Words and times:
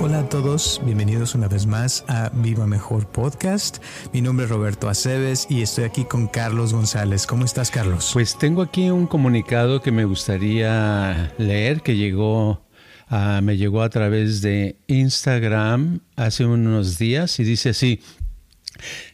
Hola 0.00 0.18
a 0.18 0.28
todos, 0.28 0.80
bienvenidos 0.84 1.34
una 1.34 1.48
vez 1.48 1.66
más 1.66 2.04
a 2.08 2.30
Viva 2.34 2.66
Mejor 2.66 3.06
Podcast. 3.06 3.78
Mi 4.12 4.20
nombre 4.20 4.46
es 4.46 4.50
Roberto 4.50 4.88
Aceves 4.88 5.46
y 5.48 5.62
estoy 5.62 5.84
aquí 5.84 6.04
con 6.04 6.26
Carlos 6.26 6.72
González. 6.72 7.26
¿Cómo 7.26 7.44
estás, 7.44 7.70
Carlos? 7.70 8.10
Pues 8.12 8.36
tengo 8.36 8.62
aquí 8.62 8.90
un 8.90 9.06
comunicado 9.06 9.80
que 9.80 9.92
me 9.92 10.04
gustaría 10.04 11.32
leer 11.38 11.80
que 11.82 11.96
llegó 11.96 12.66
a, 13.08 13.40
me 13.42 13.56
llegó 13.56 13.82
a 13.82 13.90
través 13.90 14.42
de 14.42 14.76
Instagram 14.88 16.00
hace 16.16 16.44
unos 16.44 16.98
días 16.98 17.38
y 17.38 17.44
dice 17.44 17.70
así: 17.70 18.00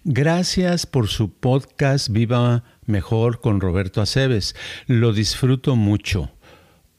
Gracias 0.04 0.86
por 0.86 1.08
su 1.08 1.32
podcast 1.32 2.08
Viva 2.08 2.64
Mejor 2.90 3.40
con 3.40 3.60
Roberto 3.60 4.02
Aceves. 4.02 4.54
Lo 4.86 5.12
disfruto 5.12 5.76
mucho. 5.76 6.30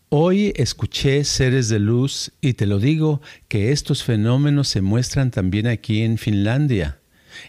Hoy 0.09 0.51
escuché 0.55 1.23
Seres 1.23 1.69
de 1.69 1.79
Luz 1.79 2.31
y 2.41 2.53
te 2.53 2.65
lo 2.65 2.79
digo 2.79 3.21
que 3.47 3.71
estos 3.71 4.03
fenómenos 4.03 4.67
se 4.67 4.81
muestran 4.81 5.31
también 5.31 5.67
aquí 5.67 6.01
en 6.01 6.17
Finlandia. 6.17 6.99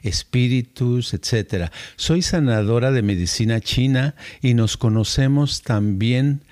Espíritus, 0.02 1.12
etc. 1.12 1.72
Soy 1.96 2.22
sanadora 2.22 2.92
de 2.92 3.02
medicina 3.02 3.60
china 3.60 4.14
y 4.40 4.54
nos 4.54 4.76
conocemos 4.76 5.62
también, 5.62 6.42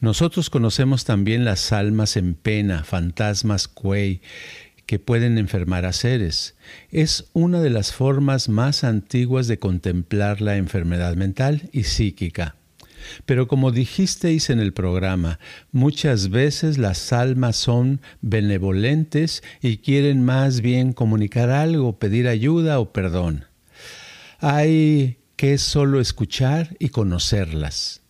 nosotros 0.00 0.50
conocemos 0.50 1.04
también 1.04 1.44
las 1.44 1.72
almas 1.72 2.16
en 2.16 2.34
pena, 2.34 2.82
fantasmas 2.82 3.68
cuey, 3.68 4.20
que 4.86 4.98
pueden 4.98 5.38
enfermar 5.38 5.84
a 5.84 5.92
seres. 5.92 6.54
Es 6.90 7.26
una 7.32 7.60
de 7.60 7.70
las 7.70 7.92
formas 7.92 8.48
más 8.48 8.84
antiguas 8.84 9.46
de 9.46 9.58
contemplar 9.58 10.40
la 10.40 10.56
enfermedad 10.56 11.16
mental 11.16 11.68
y 11.72 11.84
psíquica. 11.84 12.56
Pero 13.26 13.48
como 13.48 13.70
dijisteis 13.70 14.50
en 14.50 14.60
el 14.60 14.72
programa, 14.72 15.38
muchas 15.72 16.30
veces 16.30 16.78
las 16.78 17.12
almas 17.12 17.56
son 17.56 18.00
benevolentes 18.22 19.42
y 19.60 19.78
quieren 19.78 20.24
más 20.24 20.60
bien 20.60 20.92
comunicar 20.92 21.50
algo, 21.50 21.98
pedir 21.98 22.28
ayuda 22.28 22.80
o 22.80 22.92
perdón. 22.92 23.44
Hay 24.38 25.18
que 25.36 25.58
solo 25.58 26.00
escuchar 26.00 26.76
y 26.78 26.88
conocerlas. 26.88 28.03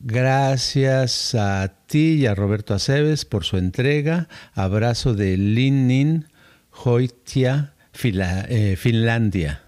Gracias 0.00 1.34
a 1.34 1.74
ti 1.86 2.14
y 2.14 2.26
a 2.26 2.34
Roberto 2.34 2.74
Aceves 2.74 3.24
por 3.24 3.44
su 3.44 3.56
entrega. 3.56 4.28
Abrazo 4.54 5.14
de 5.14 5.36
Linnin, 5.36 6.26
Hoitia, 6.70 7.74
eh, 8.02 8.76
Finlandia. 8.78 9.62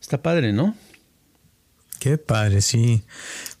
Está 0.00 0.22
padre, 0.22 0.52
¿no? 0.52 0.76
Qué 2.00 2.18
padre, 2.18 2.60
sí. 2.60 3.04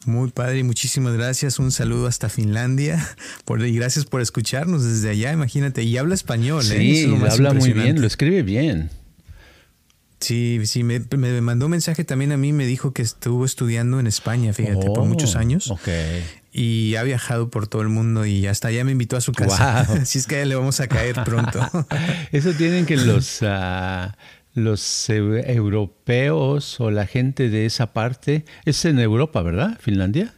Muy 0.04 0.30
padre 0.30 0.58
y 0.58 0.64
muchísimas 0.64 1.14
gracias. 1.14 1.58
Un 1.58 1.72
saludo 1.72 2.06
hasta 2.06 2.28
Finlandia. 2.28 3.02
Por, 3.46 3.64
y 3.64 3.74
gracias 3.74 4.04
por 4.04 4.20
escucharnos 4.20 4.84
desde 4.84 5.08
allá. 5.08 5.32
Imagínate. 5.32 5.82
Y 5.82 5.96
habla 5.96 6.14
español, 6.14 6.62
¿eh? 6.70 6.78
Sí, 6.78 7.14
habla 7.30 7.54
muy 7.54 7.72
bien, 7.72 8.00
lo 8.00 8.06
escribe 8.06 8.42
bien. 8.42 8.90
Sí, 10.24 10.58
sí, 10.64 10.84
me, 10.84 11.00
mandó 11.42 11.66
un 11.66 11.72
mensaje 11.72 12.02
también 12.02 12.32
a 12.32 12.38
mí, 12.38 12.54
me 12.54 12.64
dijo 12.64 12.94
que 12.94 13.02
estuvo 13.02 13.44
estudiando 13.44 14.00
en 14.00 14.06
España, 14.06 14.54
fíjate, 14.54 14.86
por 14.86 15.04
muchos 15.04 15.34
oh, 15.34 15.38
años. 15.38 15.70
Ok. 15.70 15.88
Y 16.50 16.94
ha 16.94 17.02
viajado 17.02 17.50
por 17.50 17.66
todo 17.66 17.82
el 17.82 17.90
mundo 17.90 18.24
y 18.24 18.46
hasta 18.46 18.68
allá 18.68 18.84
me 18.84 18.92
invitó 18.92 19.18
a 19.18 19.20
su 19.20 19.32
casa. 19.32 19.80
Así 19.80 20.18
es 20.20 20.26
que 20.26 20.46
le 20.46 20.54
vamos 20.54 20.80
a 20.80 20.88
caer 20.88 21.22
pronto. 21.24 21.60
Eso 22.32 22.52
tienen 22.52 22.86
que 22.86 22.96
los... 22.96 23.40
Ah, 23.46 24.16
los 24.54 25.10
europeos 25.10 26.80
o 26.80 26.92
la 26.92 27.06
gente 27.06 27.50
de 27.50 27.66
esa 27.66 27.92
parte, 27.92 28.44
es 28.64 28.84
en 28.84 29.00
Europa, 29.00 29.42
¿verdad? 29.42 29.76
Finlandia. 29.80 30.32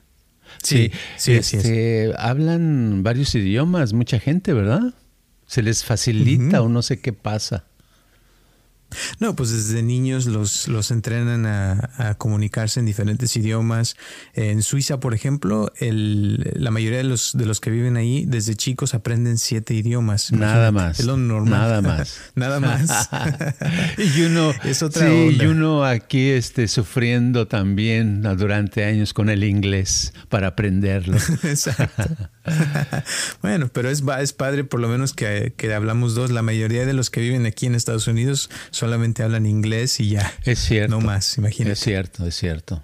Sí, 0.62 0.90
sí, 1.18 1.32
este, 1.32 2.14
hablan 2.16 3.02
varios 3.02 3.34
idiomas, 3.34 3.92
mucha 3.92 4.18
gente, 4.18 4.54
¿verdad? 4.54 4.94
Se 5.46 5.62
les 5.62 5.84
facilita 5.84 6.62
o 6.62 6.70
no 6.70 6.80
sé 6.80 6.98
qué 6.98 7.12
pasa. 7.12 7.65
No, 9.18 9.34
pues 9.34 9.50
desde 9.50 9.82
niños 9.82 10.26
los, 10.26 10.68
los 10.68 10.90
entrenan 10.90 11.46
a, 11.46 12.14
comunicarse 12.18 12.80
en 12.80 12.86
diferentes 12.86 13.36
idiomas. 13.36 13.96
En 14.34 14.62
Suiza, 14.62 15.00
por 15.00 15.14
ejemplo, 15.14 15.72
el, 15.78 16.52
la 16.54 16.70
mayoría 16.70 16.98
de 16.98 17.04
los, 17.04 17.36
de 17.36 17.46
los 17.46 17.60
que 17.60 17.70
viven 17.70 17.96
ahí 17.96 18.24
desde 18.26 18.54
chicos 18.54 18.94
aprenden 18.94 19.38
siete 19.38 19.74
idiomas. 19.74 20.32
Nada 20.32 20.72
más. 20.72 21.00
Es 21.00 21.06
lo 21.06 21.16
normal. 21.16 21.60
Nada 21.60 21.82
más. 21.82 22.20
Nada 22.34 22.60
más. 22.60 23.10
y 23.98 24.22
uno, 24.22 24.52
es 24.64 24.82
otra 24.82 25.08
sí, 25.08 25.38
y 25.40 25.46
uno 25.46 25.84
aquí 25.84 26.28
este, 26.28 26.68
sufriendo 26.68 27.46
también 27.48 28.22
durante 28.36 28.84
años 28.84 29.12
con 29.12 29.28
el 29.28 29.44
inglés 29.44 30.12
para 30.28 30.48
aprenderlo. 30.48 31.16
Exacto. 31.42 32.04
bueno, 33.42 33.68
pero 33.72 33.90
es, 33.90 34.02
es 34.20 34.32
padre 34.32 34.64
por 34.64 34.80
lo 34.80 34.88
menos 34.88 35.12
que, 35.12 35.52
que 35.56 35.72
hablamos 35.72 36.14
dos. 36.14 36.30
La 36.30 36.42
mayoría 36.42 36.86
de 36.86 36.92
los 36.92 37.10
que 37.10 37.20
viven 37.20 37.46
aquí 37.46 37.66
en 37.66 37.74
Estados 37.74 38.06
Unidos 38.06 38.50
solamente 38.70 39.22
hablan 39.22 39.46
inglés 39.46 40.00
y 40.00 40.10
ya. 40.10 40.32
Es 40.44 40.58
cierto. 40.58 40.94
No 40.94 41.00
más, 41.00 41.38
imagínate. 41.38 41.72
Es 41.72 41.80
cierto, 41.80 42.26
es 42.26 42.34
cierto. 42.34 42.82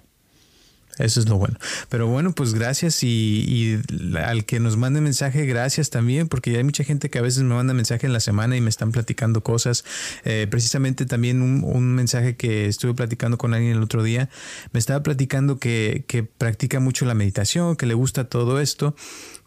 Eso 0.99 1.19
es 1.19 1.27
lo 1.27 1.37
bueno. 1.37 1.57
Pero 1.89 2.07
bueno, 2.07 2.33
pues 2.33 2.53
gracias 2.53 3.03
y, 3.03 3.79
al 4.23 4.45
que 4.45 4.59
nos 4.59 4.77
mande 4.77 5.01
mensaje, 5.01 5.45
gracias 5.45 5.89
también, 5.89 6.27
porque 6.27 6.55
hay 6.55 6.63
mucha 6.63 6.83
gente 6.83 7.09
que 7.09 7.17
a 7.17 7.21
veces 7.21 7.43
me 7.43 7.55
manda 7.55 7.73
mensaje 7.73 8.05
en 8.05 8.13
la 8.13 8.19
semana 8.19 8.55
y 8.55 8.61
me 8.61 8.69
están 8.69 8.91
platicando 8.91 9.41
cosas. 9.41 9.83
Eh, 10.23 10.47
precisamente 10.49 11.05
también 11.05 11.41
un, 11.41 11.63
un, 11.63 11.95
mensaje 11.95 12.35
que 12.35 12.67
estuve 12.67 12.93
platicando 12.93 13.37
con 13.37 13.53
alguien 13.53 13.73
el 13.73 13.83
otro 13.83 14.03
día, 14.03 14.29
me 14.71 14.79
estaba 14.79 15.01
platicando 15.01 15.57
que, 15.57 16.05
que 16.07 16.23
practica 16.23 16.79
mucho 16.79 17.05
la 17.05 17.15
meditación, 17.15 17.75
que 17.75 17.85
le 17.85 17.93
gusta 17.93 18.25
todo 18.25 18.59
esto, 18.59 18.95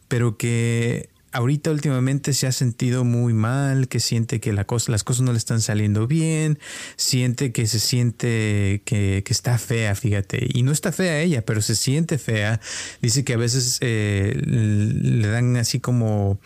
pero 0.08 0.36
que 0.36 1.08
ahorita 1.36 1.70
últimamente 1.70 2.32
se 2.32 2.46
ha 2.46 2.52
sentido 2.52 3.04
muy 3.04 3.34
mal, 3.34 3.88
que 3.88 4.00
siente 4.00 4.40
que 4.40 4.52
la 4.52 4.64
cosa, 4.64 4.90
las 4.90 5.04
cosas 5.04 5.22
no 5.22 5.32
le 5.32 5.38
están 5.38 5.60
saliendo 5.60 6.06
bien, 6.06 6.58
siente 6.96 7.52
que 7.52 7.66
se 7.66 7.78
siente 7.78 8.82
que, 8.84 9.22
que, 9.24 9.32
está 9.32 9.58
fea, 9.58 9.94
fíjate, 9.94 10.48
y 10.48 10.62
no 10.62 10.72
está 10.72 10.92
fea 10.92 11.20
ella, 11.20 11.44
pero 11.44 11.60
se 11.60 11.76
siente 11.76 12.16
fea. 12.16 12.60
Dice 13.02 13.24
que 13.24 13.34
a 13.34 13.36
veces 13.36 13.78
eh, 13.82 14.40
le 14.46 15.28
dan 15.28 15.56
así 15.56 15.78
como 15.78 16.38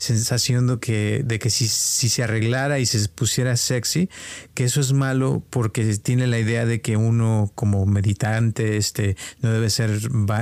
sensación 0.00 0.66
de 0.66 0.78
que, 0.78 1.22
de 1.24 1.38
que 1.38 1.50
si, 1.50 1.68
si, 1.68 2.08
se 2.08 2.22
arreglara 2.22 2.78
y 2.78 2.86
se 2.86 3.06
pusiera 3.08 3.56
sexy, 3.56 4.08
que 4.54 4.64
eso 4.64 4.80
es 4.80 4.92
malo 4.92 5.42
porque 5.50 5.84
tiene 5.98 6.26
la 6.26 6.38
idea 6.38 6.64
de 6.64 6.80
que 6.80 6.96
uno 6.96 7.52
como 7.54 7.84
meditante 7.86 8.76
este, 8.78 9.16
no 9.42 9.52
debe 9.52 9.68
ser 9.68 9.90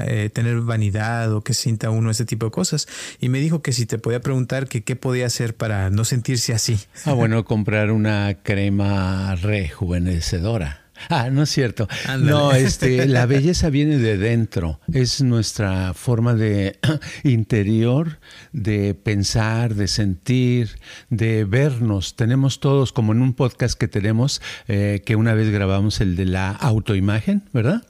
eh, 0.07 0.31
tener 0.33 0.61
vanidad 0.61 1.33
o 1.33 1.43
que 1.43 1.55
sienta 1.55 1.91
uno 1.91 2.11
ese 2.11 2.25
tipo 2.25 2.47
de 2.47 2.53
cosas. 2.53 2.87
Y 3.21 3.29
me 3.29 3.41
dijo 3.41 3.61
que 3.61 3.73
si 3.73 3.85
te 3.85 3.99
podía 3.99 4.21
preguntar 4.21 4.69
que 4.69 4.85
qué 4.85 4.97
podía 4.97 5.27
hacer 5.27 5.57
para 5.57 5.91
no 5.91 6.05
sentirse 6.05 6.55
así. 6.55 6.79
Ah, 7.05 7.13
bueno, 7.13 7.45
comprar 7.45 7.91
una 7.91 8.39
crema 8.43 9.35
rejuvenecedora. 9.35 10.88
Ah, 11.09 11.31
no 11.31 11.43
es 11.43 11.51
cierto. 11.51 11.89
No, 12.19 12.53
este, 12.53 13.07
la 13.09 13.27
belleza 13.27 13.71
viene 13.71 13.99
de 13.99 14.19
dentro. 14.19 14.81
Es 14.93 15.23
nuestra 15.23 15.95
forma 15.95 16.35
de 16.35 16.79
interior 17.25 18.19
de 18.53 18.95
pensar, 18.95 19.75
de 19.75 19.89
sentir, 19.89 20.79
de 21.11 21.45
vernos. 21.45 22.17
Tenemos 22.17 22.61
todos, 22.61 22.93
como 22.93 23.13
en 23.13 23.23
un 23.23 23.35
podcast 23.35 23.79
que 23.79 23.89
tenemos, 23.89 24.43
eh, 24.67 25.03
que 25.05 25.17
una 25.17 25.35
vez 25.35 25.51
grabamos 25.51 26.01
el 26.01 26.17
de 26.17 26.27
la 26.27 26.51
autoimagen, 26.51 27.45
¿verdad? 27.53 27.83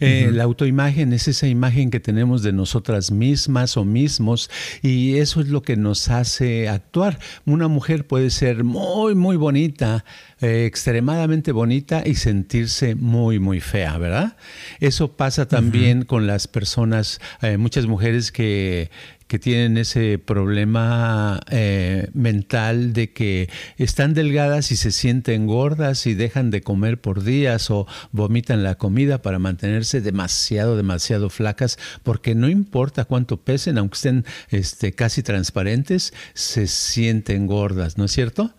Eh, 0.00 0.30
la 0.32 0.44
autoimagen 0.44 1.12
es 1.12 1.28
esa 1.28 1.46
imagen 1.46 1.90
que 1.90 2.00
tenemos 2.00 2.42
de 2.42 2.52
nosotras 2.52 3.10
mismas 3.10 3.76
o 3.76 3.84
mismos 3.84 4.50
y 4.82 5.16
eso 5.16 5.40
es 5.40 5.48
lo 5.48 5.62
que 5.62 5.76
nos 5.76 6.08
hace 6.08 6.68
actuar. 6.68 7.18
Una 7.46 7.68
mujer 7.68 8.06
puede 8.06 8.30
ser 8.30 8.64
muy, 8.64 9.14
muy 9.14 9.36
bonita, 9.36 10.04
eh, 10.40 10.66
extremadamente 10.66 11.52
bonita 11.52 12.02
y 12.04 12.14
sentirse 12.14 12.94
muy, 12.94 13.38
muy 13.38 13.60
fea, 13.60 13.96
¿verdad? 13.98 14.36
Eso 14.80 15.16
pasa 15.16 15.46
también 15.46 16.04
con 16.04 16.26
las 16.26 16.46
personas, 16.46 17.20
eh, 17.42 17.56
muchas 17.56 17.86
mujeres 17.86 18.32
que 18.32 18.90
que 19.34 19.40
tienen 19.40 19.78
ese 19.78 20.20
problema 20.20 21.40
eh, 21.50 22.08
mental 22.14 22.92
de 22.92 23.12
que 23.12 23.50
están 23.78 24.14
delgadas 24.14 24.70
y 24.70 24.76
se 24.76 24.92
sienten 24.92 25.48
gordas 25.48 26.06
y 26.06 26.14
dejan 26.14 26.52
de 26.52 26.60
comer 26.60 27.00
por 27.00 27.24
días 27.24 27.68
o 27.68 27.88
vomitan 28.12 28.62
la 28.62 28.76
comida 28.76 29.22
para 29.22 29.40
mantenerse 29.40 30.00
demasiado, 30.00 30.76
demasiado 30.76 31.30
flacas, 31.30 31.80
porque 32.04 32.36
no 32.36 32.48
importa 32.48 33.06
cuánto 33.06 33.38
pesen, 33.38 33.76
aunque 33.76 33.96
estén 33.96 34.24
este, 34.50 34.92
casi 34.92 35.24
transparentes, 35.24 36.14
se 36.34 36.68
sienten 36.68 37.48
gordas, 37.48 37.98
¿no 37.98 38.04
es 38.04 38.12
cierto? 38.12 38.54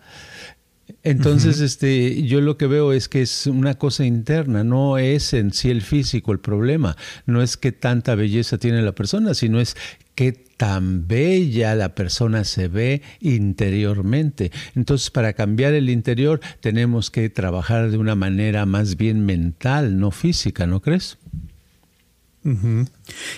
Entonces, 1.02 1.60
este, 1.60 2.22
yo 2.24 2.40
lo 2.40 2.58
que 2.58 2.66
veo 2.66 2.92
es 2.92 3.08
que 3.08 3.22
es 3.22 3.46
una 3.46 3.76
cosa 3.76 4.04
interna, 4.04 4.62
no 4.62 4.98
es 4.98 5.32
en 5.32 5.52
sí 5.52 5.70
el 5.70 5.80
físico 5.80 6.32
el 6.32 6.38
problema, 6.38 6.96
no 7.24 7.42
es 7.42 7.56
que 7.56 7.72
tanta 7.72 8.14
belleza 8.14 8.58
tiene 8.58 8.82
la 8.82 8.92
persona, 8.92 9.34
sino 9.34 9.58
es 9.58 9.76
que 10.16 10.32
tan 10.32 11.06
bella 11.06 11.76
la 11.76 11.94
persona 11.94 12.42
se 12.44 12.66
ve 12.66 13.02
interiormente. 13.20 14.50
Entonces, 14.74 15.10
para 15.10 15.34
cambiar 15.34 15.74
el 15.74 15.90
interior 15.90 16.40
tenemos 16.60 17.10
que 17.10 17.30
trabajar 17.30 17.90
de 17.90 17.98
una 17.98 18.16
manera 18.16 18.66
más 18.66 18.96
bien 18.96 19.24
mental, 19.24 20.00
no 20.00 20.10
física, 20.10 20.66
¿no 20.66 20.80
crees? 20.80 21.18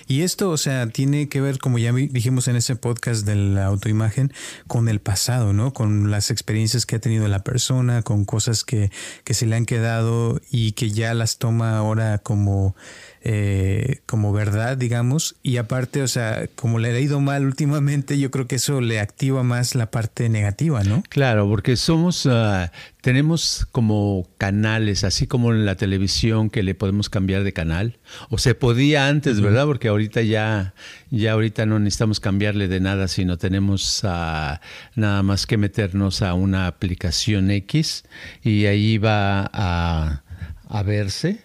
Y 0.06 0.20
esto, 0.20 0.50
o 0.50 0.58
sea, 0.58 0.86
tiene 0.88 1.30
que 1.30 1.40
ver, 1.40 1.58
como 1.58 1.78
ya 1.78 1.92
dijimos 1.92 2.46
en 2.46 2.56
ese 2.56 2.76
podcast 2.76 3.24
de 3.24 3.36
la 3.36 3.64
autoimagen, 3.64 4.32
con 4.66 4.86
el 4.88 5.00
pasado, 5.00 5.54
¿no? 5.54 5.72
Con 5.72 6.10
las 6.10 6.30
experiencias 6.30 6.84
que 6.84 6.96
ha 6.96 6.98
tenido 6.98 7.26
la 7.26 7.42
persona, 7.42 8.02
con 8.02 8.26
cosas 8.26 8.64
que, 8.64 8.90
que 9.24 9.32
se 9.32 9.46
le 9.46 9.56
han 9.56 9.64
quedado 9.64 10.42
y 10.50 10.72
que 10.72 10.90
ya 10.90 11.14
las 11.14 11.38
toma 11.38 11.78
ahora 11.78 12.18
como 12.18 12.76
eh, 13.22 14.00
como 14.06 14.32
verdad, 14.32 14.76
digamos, 14.76 15.34
y 15.42 15.56
aparte, 15.56 16.02
o 16.02 16.08
sea, 16.08 16.48
como 16.54 16.78
le 16.78 16.90
ha 16.90 17.00
ido 17.00 17.20
mal 17.20 17.44
últimamente, 17.44 18.18
yo 18.18 18.30
creo 18.30 18.46
que 18.46 18.56
eso 18.56 18.80
le 18.80 19.00
activa 19.00 19.42
más 19.42 19.74
la 19.74 19.90
parte 19.90 20.28
negativa, 20.28 20.84
¿no? 20.84 21.02
Claro, 21.08 21.48
porque 21.48 21.76
somos, 21.76 22.26
uh, 22.26 22.68
tenemos 23.00 23.66
como 23.72 24.28
canales, 24.38 25.02
así 25.02 25.26
como 25.26 25.52
en 25.52 25.66
la 25.66 25.74
televisión 25.74 26.48
que 26.48 26.62
le 26.62 26.76
podemos 26.76 27.10
cambiar 27.10 27.42
de 27.42 27.52
canal, 27.52 27.98
o 28.30 28.38
se 28.38 28.54
podía 28.54 29.08
antes, 29.08 29.40
¿verdad? 29.40 29.66
Porque 29.66 29.88
ahorita 29.88 30.22
ya, 30.22 30.74
ya 31.10 31.32
ahorita 31.32 31.66
no 31.66 31.80
necesitamos 31.80 32.20
cambiarle 32.20 32.68
de 32.68 32.78
nada, 32.78 33.08
sino 33.08 33.36
tenemos 33.36 34.04
uh, 34.04 34.58
nada 34.94 35.22
más 35.24 35.46
que 35.46 35.56
meternos 35.56 36.22
a 36.22 36.34
una 36.34 36.68
aplicación 36.68 37.50
X 37.50 38.04
y 38.44 38.66
ahí 38.66 38.98
va 38.98 39.50
a, 39.52 40.22
a 40.68 40.82
verse, 40.84 41.40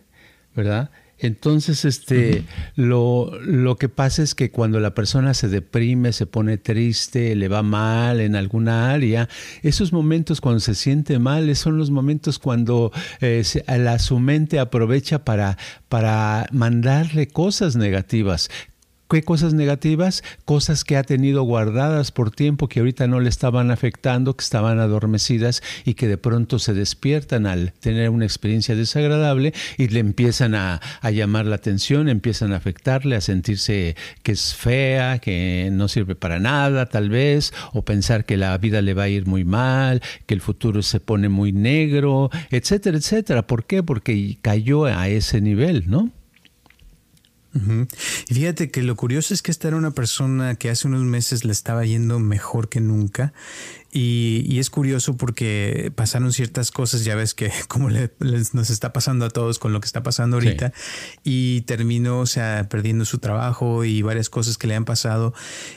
¿verdad? 0.55 0.91
Entonces, 1.23 1.85
este, 1.85 2.43
lo, 2.75 3.31
lo, 3.41 3.77
que 3.77 3.87
pasa 3.87 4.21
es 4.23 4.35
que 4.35 4.51
cuando 4.51 4.81
la 4.81 4.93
persona 4.93 5.33
se 5.33 5.47
deprime, 5.47 6.11
se 6.11 6.25
pone 6.25 6.57
triste, 6.57 7.33
le 7.35 7.47
va 7.47 7.63
mal 7.63 8.19
en 8.19 8.35
alguna 8.35 8.91
área, 8.91 9.29
esos 9.61 9.93
momentos 9.93 10.41
cuando 10.41 10.59
se 10.59 10.75
siente 10.75 11.19
mal, 11.19 11.53
son 11.55 11.77
los 11.77 11.91
momentos 11.91 12.39
cuando 12.39 12.91
eh, 13.21 13.43
la, 13.67 13.99
su 13.99 14.19
mente 14.19 14.59
aprovecha 14.59 15.23
para, 15.23 15.57
para 15.87 16.47
mandarle 16.51 17.27
cosas 17.27 17.77
negativas, 17.77 18.49
¿Qué 19.13 19.21
cosas 19.21 19.53
negativas? 19.53 20.23
Cosas 20.43 20.83
que 20.83 20.97
ha 20.97 21.03
tenido 21.03 21.43
guardadas 21.43 22.11
por 22.11 22.31
tiempo 22.31 22.67
que 22.67 22.79
ahorita 22.79 23.05
no 23.05 23.19
le 23.19 23.29
estaban 23.29 23.69
afectando, 23.69 24.35
que 24.35 24.41
estaban 24.41 24.79
adormecidas 24.79 25.61
y 25.85 25.93
que 25.93 26.07
de 26.07 26.17
pronto 26.17 26.57
se 26.57 26.73
despiertan 26.73 27.45
al 27.45 27.73
tener 27.73 28.09
una 28.09 28.25
experiencia 28.25 28.75
desagradable 28.75 29.53
y 29.77 29.89
le 29.89 29.99
empiezan 29.99 30.55
a, 30.55 30.81
a 31.01 31.11
llamar 31.11 31.45
la 31.45 31.57
atención, 31.57 32.09
empiezan 32.09 32.53
a 32.53 32.55
afectarle, 32.55 33.15
a 33.15 33.21
sentirse 33.21 33.95
que 34.23 34.31
es 34.31 34.55
fea, 34.55 35.19
que 35.19 35.69
no 35.71 35.89
sirve 35.89 36.15
para 36.15 36.39
nada 36.39 36.87
tal 36.87 37.11
vez, 37.11 37.53
o 37.71 37.85
pensar 37.85 38.25
que 38.25 38.35
la 38.35 38.57
vida 38.57 38.81
le 38.81 38.95
va 38.95 39.03
a 39.03 39.09
ir 39.09 39.27
muy 39.27 39.45
mal, 39.45 40.01
que 40.25 40.33
el 40.33 40.41
futuro 40.41 40.81
se 40.81 40.99
pone 40.99 41.29
muy 41.29 41.51
negro, 41.51 42.31
etcétera, 42.49 42.97
etcétera. 42.97 43.45
¿Por 43.45 43.65
qué? 43.65 43.83
Porque 43.83 44.39
cayó 44.41 44.85
a 44.85 45.07
ese 45.07 45.39
nivel, 45.39 45.83
¿no? 45.85 46.09
Y 47.53 48.33
fíjate 48.33 48.71
que 48.71 48.81
lo 48.81 48.95
curioso 48.95 49.33
es 49.33 49.41
que 49.41 49.51
esta 49.51 49.67
era 49.67 49.77
una 49.77 49.91
persona 49.91 50.55
que 50.55 50.69
hace 50.69 50.87
unos 50.87 51.03
meses 51.03 51.45
le 51.45 51.51
estaba 51.51 51.85
yendo 51.85 52.19
mejor 52.19 52.69
que 52.69 52.79
nunca 52.79 53.33
y, 53.95 54.59
es 54.59 54.69
curioso 54.69 55.17
porque 55.17 55.91
pasaron 55.95 56.33
ciertas 56.33 56.71
cosas, 56.71 57.03
ya 57.03 57.15
ves 57.15 57.33
que 57.33 57.51
como 57.67 57.89
nos 57.89 58.69
está 58.69 58.91
pasando 58.91 59.25
a 59.25 59.29
todos 59.29 59.59
con 59.59 59.71
lo 59.71 59.81
que 59.81 59.85
está 59.85 60.01
pasando 60.01 60.37
ahorita, 60.37 60.73
y 61.23 61.61
terminó, 61.61 62.19
o 62.19 62.25
sea, 62.25 62.67
perdiendo 62.69 63.05
su 63.05 63.19
trabajo 63.19 63.83
y 63.83 64.01
varias 64.01 64.29
cosas 64.29 64.57
que 64.57 64.67
le 64.67 64.75
han 64.75 64.85
pasado. 64.85 65.33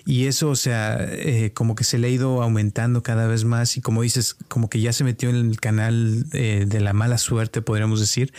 Y 0.07 0.27
eso, 0.27 0.49
o 0.49 0.57
sea, 0.57 0.97
eh, 1.01 1.53
como 1.53 1.75
que 1.75 1.85
se 1.85 1.99
le 1.99 2.07
ha 2.07 2.11
ido 2.11 2.43
aumentando 2.43 3.03
cada 3.03 3.27
vez 3.27 3.45
más 3.45 3.77
y 3.77 3.83
como 3.83 4.03
dices, 4.03 4.37
como 4.49 4.71
que 4.71 4.81
ya 4.81 4.93
se 4.95 5.05
metió 5.05 5.29
en 5.29 5.37
el 5.37 5.61
canal 5.61 6.27
eh, 6.33 6.65
de 6.67 6.81
la 6.81 6.95
mala 6.95 7.19
suerte, 7.19 7.61
podríamos 7.61 8.01
decir. 8.01 8.33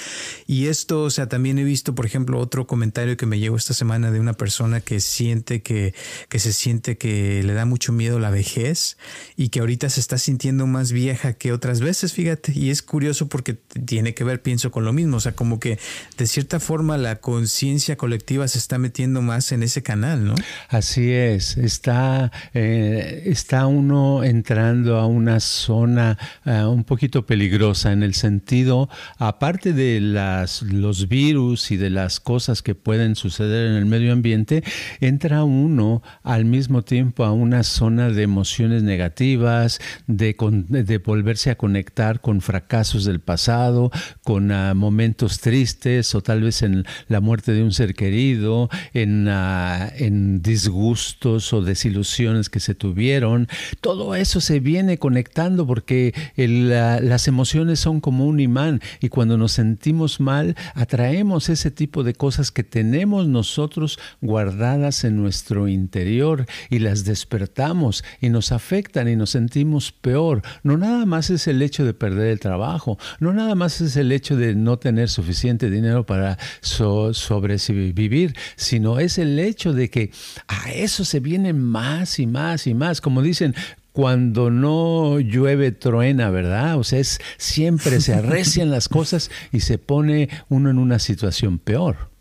Y 0.47 0.67
esto, 0.67 1.03
o 1.03 1.09
sea, 1.11 1.29
también 1.29 1.59
he 1.59 1.63
visto, 1.63 1.93
por 1.93 2.05
ejemplo, 2.05 2.39
otro 2.39 2.65
comentario 2.65 3.15
que 3.15 3.27
me 3.27 3.39
llegó 3.39 3.57
esta 3.57 3.75
semana 3.75 4.09
de 4.09 4.19
una 4.19 4.33
persona 4.33 4.81
que 4.81 4.99
siente 5.01 5.61
que, 5.61 5.93
que 6.29 6.39
se 6.39 6.51
siente 6.51 6.97
que 6.97 7.43
le 7.43 7.53
da 7.53 7.65
mucho 7.65 7.91
miedo 7.91 8.19
la 8.19 8.31
vejez 8.31 8.97
y 9.35 9.49
que 9.49 9.66
ahorita 9.67 9.89
se 9.89 9.99
está 9.99 10.17
sintiendo 10.17 10.65
más 10.65 10.93
vieja 10.93 11.33
que 11.33 11.51
otras 11.51 11.81
veces, 11.81 12.13
fíjate, 12.13 12.53
y 12.55 12.69
es 12.69 12.81
curioso 12.81 13.27
porque 13.27 13.55
tiene 13.85 14.13
que 14.13 14.23
ver, 14.23 14.41
pienso, 14.41 14.71
con 14.71 14.85
lo 14.85 14.93
mismo, 14.93 15.17
o 15.17 15.19
sea, 15.19 15.33
como 15.33 15.59
que 15.59 15.77
de 16.17 16.25
cierta 16.25 16.61
forma 16.61 16.95
la 16.95 17.17
conciencia 17.17 17.97
colectiva 17.97 18.47
se 18.47 18.59
está 18.59 18.77
metiendo 18.77 19.21
más 19.21 19.51
en 19.51 19.63
ese 19.63 19.83
canal, 19.83 20.23
¿no? 20.23 20.35
Así 20.69 21.11
es, 21.11 21.57
está, 21.57 22.31
eh, 22.53 23.23
está 23.25 23.67
uno 23.67 24.23
entrando 24.23 24.95
a 24.99 25.05
una 25.05 25.41
zona 25.41 26.17
eh, 26.45 26.63
un 26.63 26.85
poquito 26.85 27.25
peligrosa 27.25 27.91
en 27.91 28.03
el 28.03 28.13
sentido, 28.13 28.87
aparte 29.17 29.73
de 29.73 29.99
los 29.99 31.09
virus 31.09 31.71
y 31.71 31.77
de 31.77 31.89
las 31.89 32.21
cosas 32.21 32.61
que 32.61 32.73
pueden 32.73 33.17
suceder 33.17 33.67
en 33.67 33.73
el 33.73 33.85
medio 33.85 34.13
ambiente, 34.13 34.63
entra 35.01 35.43
uno 35.43 36.01
al 36.23 36.45
mismo 36.45 36.83
tiempo 36.83 37.25
a 37.25 37.33
una 37.33 37.63
zona 37.63 38.07
de 38.11 38.23
emociones 38.23 38.81
negativas, 38.83 39.56
de, 40.07 41.01
volverse 41.03 41.49
a 41.49 41.55
conectar 41.55 42.21
con 42.21 42.41
fracasos 42.41 43.05
del 43.05 43.19
pasado, 43.19 43.91
con 44.23 44.51
ah, 44.51 44.73
momentos 44.73 45.39
tristes 45.39 46.13
o 46.15 46.21
tal 46.21 46.41
vez 46.41 46.61
en 46.61 46.85
la 47.07 47.21
muerte 47.21 47.53
de 47.53 47.63
un 47.63 47.71
ser 47.71 47.93
querido, 47.93 48.69
en, 48.93 49.27
ah, 49.29 49.91
en 49.97 50.41
disgustos 50.41 51.53
o 51.53 51.61
desilusiones 51.61 52.49
que 52.49 52.59
se 52.59 52.75
tuvieron. 52.75 53.47
Todo 53.81 54.15
eso 54.15 54.41
se 54.41 54.59
viene 54.59 54.97
conectando 54.97 55.65
porque 55.65 56.13
las 56.35 57.27
emociones 57.27 57.79
son 57.79 57.99
como 58.01 58.25
un 58.25 58.39
imán 58.39 58.81
y 58.99 59.09
cuando 59.09 59.37
nos 59.37 59.53
sentimos 59.53 60.19
mal 60.19 60.55
atraemos 60.73 61.49
ese 61.49 61.71
tipo 61.71 62.03
de 62.03 62.13
cosas 62.13 62.51
que 62.51 62.63
tenemos 62.63 63.27
nosotros 63.27 63.99
guardadas 64.21 65.03
en 65.03 65.17
nuestro 65.17 65.67
interior 65.67 66.45
y 66.69 66.79
las 66.79 67.05
despertamos 67.05 68.03
y 68.21 68.29
nos 68.29 68.51
afectan 68.51 69.07
y 69.07 69.15
nos 69.15 69.31
sentimos 69.31 69.46
sentimos 69.47 69.93
peor. 69.93 70.41
No 70.63 70.77
nada 70.77 71.05
más 71.05 71.29
es 71.29 71.47
el 71.47 71.61
hecho 71.61 71.85
de 71.85 71.93
perder 71.93 72.27
el 72.27 72.39
trabajo, 72.41 72.99
no 73.21 73.31
nada 73.31 73.55
más 73.55 73.79
es 73.79 73.95
el 73.95 74.11
hecho 74.11 74.35
de 74.35 74.55
no 74.55 74.77
tener 74.77 75.07
suficiente 75.07 75.69
dinero 75.69 76.05
para 76.05 76.37
sobrevivir, 76.61 78.35
sino 78.57 78.99
es 78.99 79.17
el 79.17 79.39
hecho 79.39 79.71
de 79.71 79.89
que 79.89 80.11
a 80.49 80.71
eso 80.71 81.05
se 81.05 81.21
viene 81.21 81.53
más 81.53 82.19
y 82.19 82.27
más 82.27 82.67
y 82.67 82.73
más. 82.73 82.99
Como 82.99 83.21
dicen, 83.21 83.55
cuando 83.93 84.51
no 84.51 85.21
llueve 85.21 85.71
truena, 85.71 86.29
¿verdad? 86.29 86.77
O 86.77 86.83
sea, 86.83 86.99
es, 86.99 87.19
siempre 87.37 88.01
se 88.01 88.15
arrecian 88.15 88.69
las 88.69 88.89
cosas 88.89 89.31
y 89.53 89.61
se 89.61 89.77
pone 89.77 90.27
uno 90.49 90.69
en 90.69 90.77
una 90.77 90.99
situación 90.99 91.57
peor. 91.57 92.16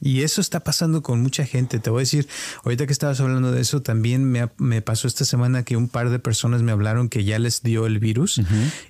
Y 0.00 0.22
eso 0.22 0.40
está 0.40 0.60
pasando 0.60 1.02
con 1.02 1.20
mucha 1.20 1.44
gente. 1.44 1.78
Te 1.80 1.90
voy 1.90 2.00
a 2.00 2.02
decir, 2.02 2.28
ahorita 2.64 2.86
que 2.86 2.92
estabas 2.92 3.20
hablando 3.20 3.50
de 3.50 3.60
eso, 3.60 3.82
también 3.82 4.24
me, 4.24 4.48
me 4.58 4.82
pasó 4.82 5.08
esta 5.08 5.24
semana 5.24 5.64
que 5.64 5.76
un 5.76 5.88
par 5.88 6.10
de 6.10 6.18
personas 6.18 6.62
me 6.62 6.72
hablaron 6.72 7.08
que 7.08 7.24
ya 7.24 7.38
les 7.38 7.62
dio 7.62 7.86
el 7.86 7.98
virus 7.98 8.40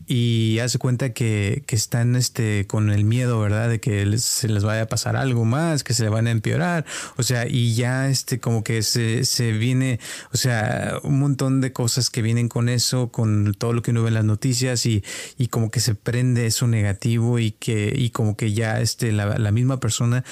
y 0.07 0.59
hace 0.61 0.79
cuenta 0.79 1.13
que, 1.13 1.65
que, 1.67 1.77
están 1.77 2.17
este, 2.17 2.67
con 2.67 2.91
el 2.91 3.05
miedo, 3.05 3.41
¿verdad? 3.41 3.69
De 3.69 3.81
que 3.81 4.19
se 4.19 4.49
les 4.49 4.65
vaya 4.65 4.83
a 4.83 4.87
pasar 4.87 5.17
algo 5.17 5.45
más, 5.45 5.85
que 5.85 5.95
se 5.95 6.05
le 6.05 6.09
van 6.11 6.27
a 6.27 6.31
empeorar. 6.31 6.85
O 7.17 7.23
sea, 7.23 7.47
y 7.49 7.75
ya 7.75 8.09
este, 8.09 8.39
como 8.39 8.63
que 8.63 8.83
se, 8.83 9.25
se 9.25 9.53
viene, 9.53 10.01
o 10.33 10.37
sea, 10.37 10.99
un 11.03 11.19
montón 11.19 11.61
de 11.61 11.73
cosas 11.73 12.11
que 12.11 12.23
vienen 12.23 12.49
con 12.49 12.69
eso, 12.69 13.11
con 13.11 13.55
todo 13.55 13.73
lo 13.73 13.83
que 13.83 13.91
uno 13.91 14.03
ve 14.03 14.09
en 14.09 14.15
las 14.15 14.25
noticias 14.25 14.85
y, 14.87 15.03
y 15.39 15.49
como 15.49 15.71
que 15.71 15.81
se 15.81 15.95
prende 15.95 16.47
eso 16.47 16.67
negativo 16.67 17.39
y 17.39 17.53
que, 17.53 17.93
y 17.97 18.11
como 18.11 18.37
que 18.37 18.53
ya 18.53 18.81
este, 18.81 19.13
la, 19.13 19.39
la 19.39 19.51
misma 19.51 19.81
persona 19.81 20.25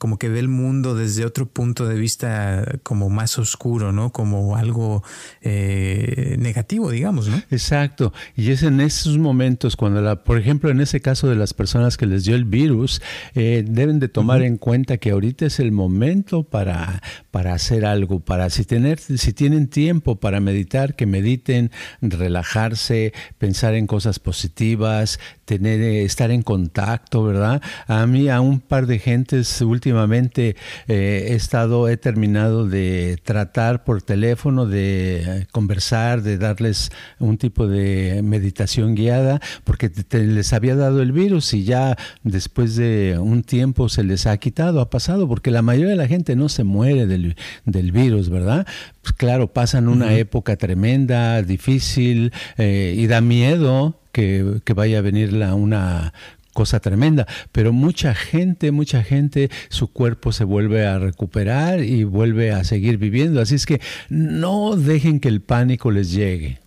como 0.00 0.18
que 0.18 0.30
ve 0.30 0.38
el 0.38 0.48
mundo 0.48 0.94
desde 0.94 1.26
otro 1.26 1.44
punto 1.44 1.86
de 1.86 1.94
vista 1.94 2.64
como 2.82 3.10
más 3.10 3.38
oscuro, 3.38 3.92
¿no? 3.92 4.12
Como 4.12 4.56
algo 4.56 5.04
eh, 5.42 6.36
negativo, 6.38 6.90
digamos, 6.90 7.28
¿no? 7.28 7.36
Exacto. 7.50 8.10
Y 8.34 8.50
es 8.50 8.62
en 8.62 8.80
esos 8.80 9.18
momentos 9.18 9.76
cuando, 9.76 10.00
la, 10.00 10.24
por 10.24 10.38
ejemplo, 10.38 10.70
en 10.70 10.80
ese 10.80 11.02
caso 11.02 11.28
de 11.28 11.36
las 11.36 11.52
personas 11.52 11.98
que 11.98 12.06
les 12.06 12.24
dio 12.24 12.34
el 12.34 12.46
virus, 12.46 13.02
eh, 13.34 13.62
deben 13.68 14.00
de 14.00 14.08
tomar 14.08 14.40
en 14.40 14.56
cuenta 14.56 14.96
que 14.96 15.10
ahorita 15.10 15.44
es 15.44 15.60
el 15.60 15.70
momento 15.70 16.44
para, 16.44 17.02
para 17.30 17.52
hacer 17.52 17.84
algo, 17.84 18.20
para 18.20 18.48
si, 18.48 18.64
tener, 18.64 18.98
si 19.00 19.34
tienen 19.34 19.68
tiempo 19.68 20.16
para 20.16 20.40
meditar, 20.40 20.96
que 20.96 21.04
mediten, 21.04 21.72
relajarse, 22.00 23.12
pensar 23.36 23.74
en 23.74 23.86
cosas 23.86 24.18
positivas, 24.18 25.20
tener, 25.44 25.82
eh, 25.82 26.04
estar 26.04 26.30
en 26.30 26.40
contacto, 26.40 27.22
¿verdad? 27.22 27.60
A 27.86 28.06
mí, 28.06 28.30
a 28.30 28.40
un 28.40 28.60
par 28.60 28.86
de 28.86 28.98
gentes 28.98 29.60
últimamente 29.60 29.89
eh, 29.90 30.54
he 30.88 31.34
estado, 31.34 31.88
he 31.88 31.96
terminado 31.96 32.66
de 32.66 33.18
tratar 33.22 33.84
por 33.84 34.02
teléfono, 34.02 34.66
de 34.66 35.22
eh, 35.22 35.46
conversar, 35.52 36.22
de 36.22 36.38
darles 36.38 36.90
un 37.18 37.38
tipo 37.38 37.66
de 37.66 38.20
meditación 38.22 38.94
guiada, 38.94 39.40
porque 39.64 39.90
les 40.10 40.52
había 40.52 40.76
dado 40.76 41.02
el 41.02 41.12
virus 41.12 41.52
y 41.54 41.64
ya 41.64 41.96
después 42.22 42.76
de 42.76 43.18
un 43.20 43.42
tiempo 43.42 43.88
se 43.88 44.04
les 44.04 44.26
ha 44.26 44.36
quitado, 44.38 44.80
ha 44.80 44.90
pasado, 44.90 45.28
porque 45.28 45.50
la 45.50 45.62
mayoría 45.62 45.90
de 45.90 45.96
la 45.96 46.08
gente 46.08 46.36
no 46.36 46.48
se 46.48 46.64
muere 46.64 47.06
del, 47.06 47.36
del 47.64 47.92
virus, 47.92 48.30
¿verdad? 48.30 48.66
Pues 49.02 49.12
claro, 49.12 49.52
pasan 49.52 49.88
una 49.88 50.14
época 50.14 50.56
tremenda, 50.56 51.42
difícil 51.42 52.32
y 52.58 53.06
da 53.06 53.20
miedo 53.20 54.00
que, 54.12 54.60
vaya 54.74 54.98
a 54.98 55.02
venir 55.02 55.32
la, 55.32 55.54
una 55.54 56.12
cosa 56.60 56.78
tremenda, 56.78 57.26
pero 57.52 57.72
mucha 57.72 58.14
gente, 58.14 58.70
mucha 58.70 59.02
gente, 59.02 59.50
su 59.70 59.88
cuerpo 59.88 60.30
se 60.30 60.44
vuelve 60.44 60.86
a 60.86 60.98
recuperar 60.98 61.82
y 61.82 62.04
vuelve 62.04 62.52
a 62.52 62.64
seguir 62.64 62.98
viviendo, 62.98 63.40
así 63.40 63.54
es 63.54 63.64
que 63.64 63.80
no 64.10 64.76
dejen 64.76 65.20
que 65.20 65.28
el 65.28 65.40
pánico 65.40 65.90
les 65.90 66.12
llegue. 66.12 66.60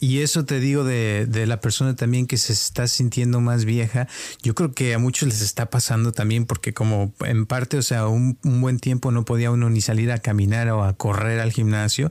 Y 0.00 0.18
eso 0.18 0.44
te 0.44 0.58
digo 0.58 0.82
de, 0.82 1.26
de, 1.28 1.46
la 1.46 1.60
persona 1.60 1.94
también 1.94 2.26
que 2.26 2.38
se 2.38 2.52
está 2.52 2.88
sintiendo 2.88 3.40
más 3.40 3.64
vieja. 3.64 4.08
Yo 4.42 4.56
creo 4.56 4.72
que 4.72 4.94
a 4.94 4.98
muchos 4.98 5.28
les 5.28 5.42
está 5.42 5.70
pasando 5.70 6.10
también 6.10 6.44
porque 6.44 6.74
como 6.74 7.14
en 7.20 7.46
parte, 7.46 7.78
o 7.78 7.82
sea, 7.82 8.08
un, 8.08 8.36
buen 8.42 8.80
tiempo 8.80 9.12
no 9.12 9.24
podía 9.24 9.52
uno 9.52 9.70
ni 9.70 9.80
salir 9.80 10.10
a 10.10 10.18
caminar 10.18 10.68
o 10.70 10.82
a 10.82 10.94
correr 10.94 11.38
al 11.38 11.52
gimnasio. 11.52 12.10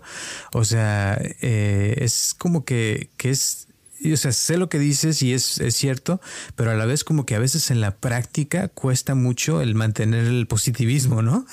O 0.54 0.64
sea, 0.64 1.20
eh, 1.20 1.96
es 1.98 2.34
como 2.38 2.64
que, 2.64 3.10
que 3.18 3.30
es 3.30 3.69
o 4.12 4.18
sea, 4.18 4.32
sé 4.32 4.58
lo 4.58 4.70
que 4.70 4.80
dices 4.80 5.22
y 5.22 5.34
es, 5.34 5.60
es, 5.60 5.76
cierto, 5.76 6.22
pero 6.56 6.72
a 6.72 6.76
la 6.76 6.86
vez 6.86 7.04
como 7.04 7.26
que 7.26 7.36
a 7.36 7.40
veces 7.40 7.72
en 7.72 7.82
la 7.82 7.98
práctica 7.98 8.68
cuesta 8.68 9.16
mucho 9.16 9.62
el 9.62 9.76
mantener 9.76 10.26
el 10.26 10.48
positivismo, 10.48 11.22
¿no? 11.22 11.46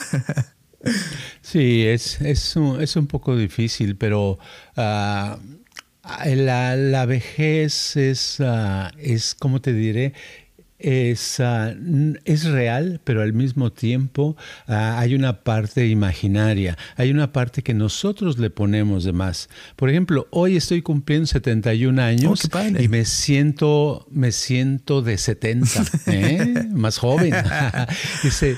sí, 1.43 1.85
es, 1.87 2.21
es, 2.21 2.57
un, 2.57 2.81
es 2.81 2.97
un 2.97 3.07
poco 3.07 3.37
difícil, 3.37 3.97
pero 3.97 4.39
uh, 4.77 5.37
la, 6.35 6.77
la, 6.77 7.07
vejez 7.07 7.97
es, 7.97 8.41
uh, 8.41 8.89
es, 8.99 9.35
¿cómo 9.35 9.61
te 9.61 9.73
diré? 9.73 10.15
Es, 10.79 11.41
es 12.25 12.45
real, 12.45 13.01
pero 13.05 13.23
al 13.23 13.33
mismo 13.33 13.73
tiempo 13.73 14.37
ah, 14.67 14.99
hay 14.99 15.15
una 15.15 15.41
parte 15.43 15.87
imaginaria, 15.87 16.77
hay 16.97 17.11
una 17.11 17.33
parte 17.33 17.63
que 17.63 17.75
nosotros 17.75 18.39
le 18.39 18.51
ponemos 18.51 19.05
de 19.05 19.13
más. 19.13 19.49
Por 19.77 19.91
ejemplo, 19.91 20.27
hoy 20.31 20.57
estoy 20.57 20.83
cumpliendo 20.83 21.27
71 21.27 22.01
años 22.03 22.49
y 22.79 22.89
me 22.89 23.05
siento, 23.05 24.07
me 24.11 24.33
siento 24.33 25.03
de 25.03 25.19
70, 25.19 25.85
¿eh? 26.07 26.67
más 26.71 26.99
joven. 26.99 27.35
Dice, 28.23 28.57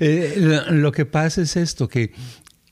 eh, 0.00 0.64
lo 0.70 0.92
que 0.92 1.06
pasa 1.06 1.42
es 1.42 1.56
esto, 1.56 1.88
que 1.88 2.12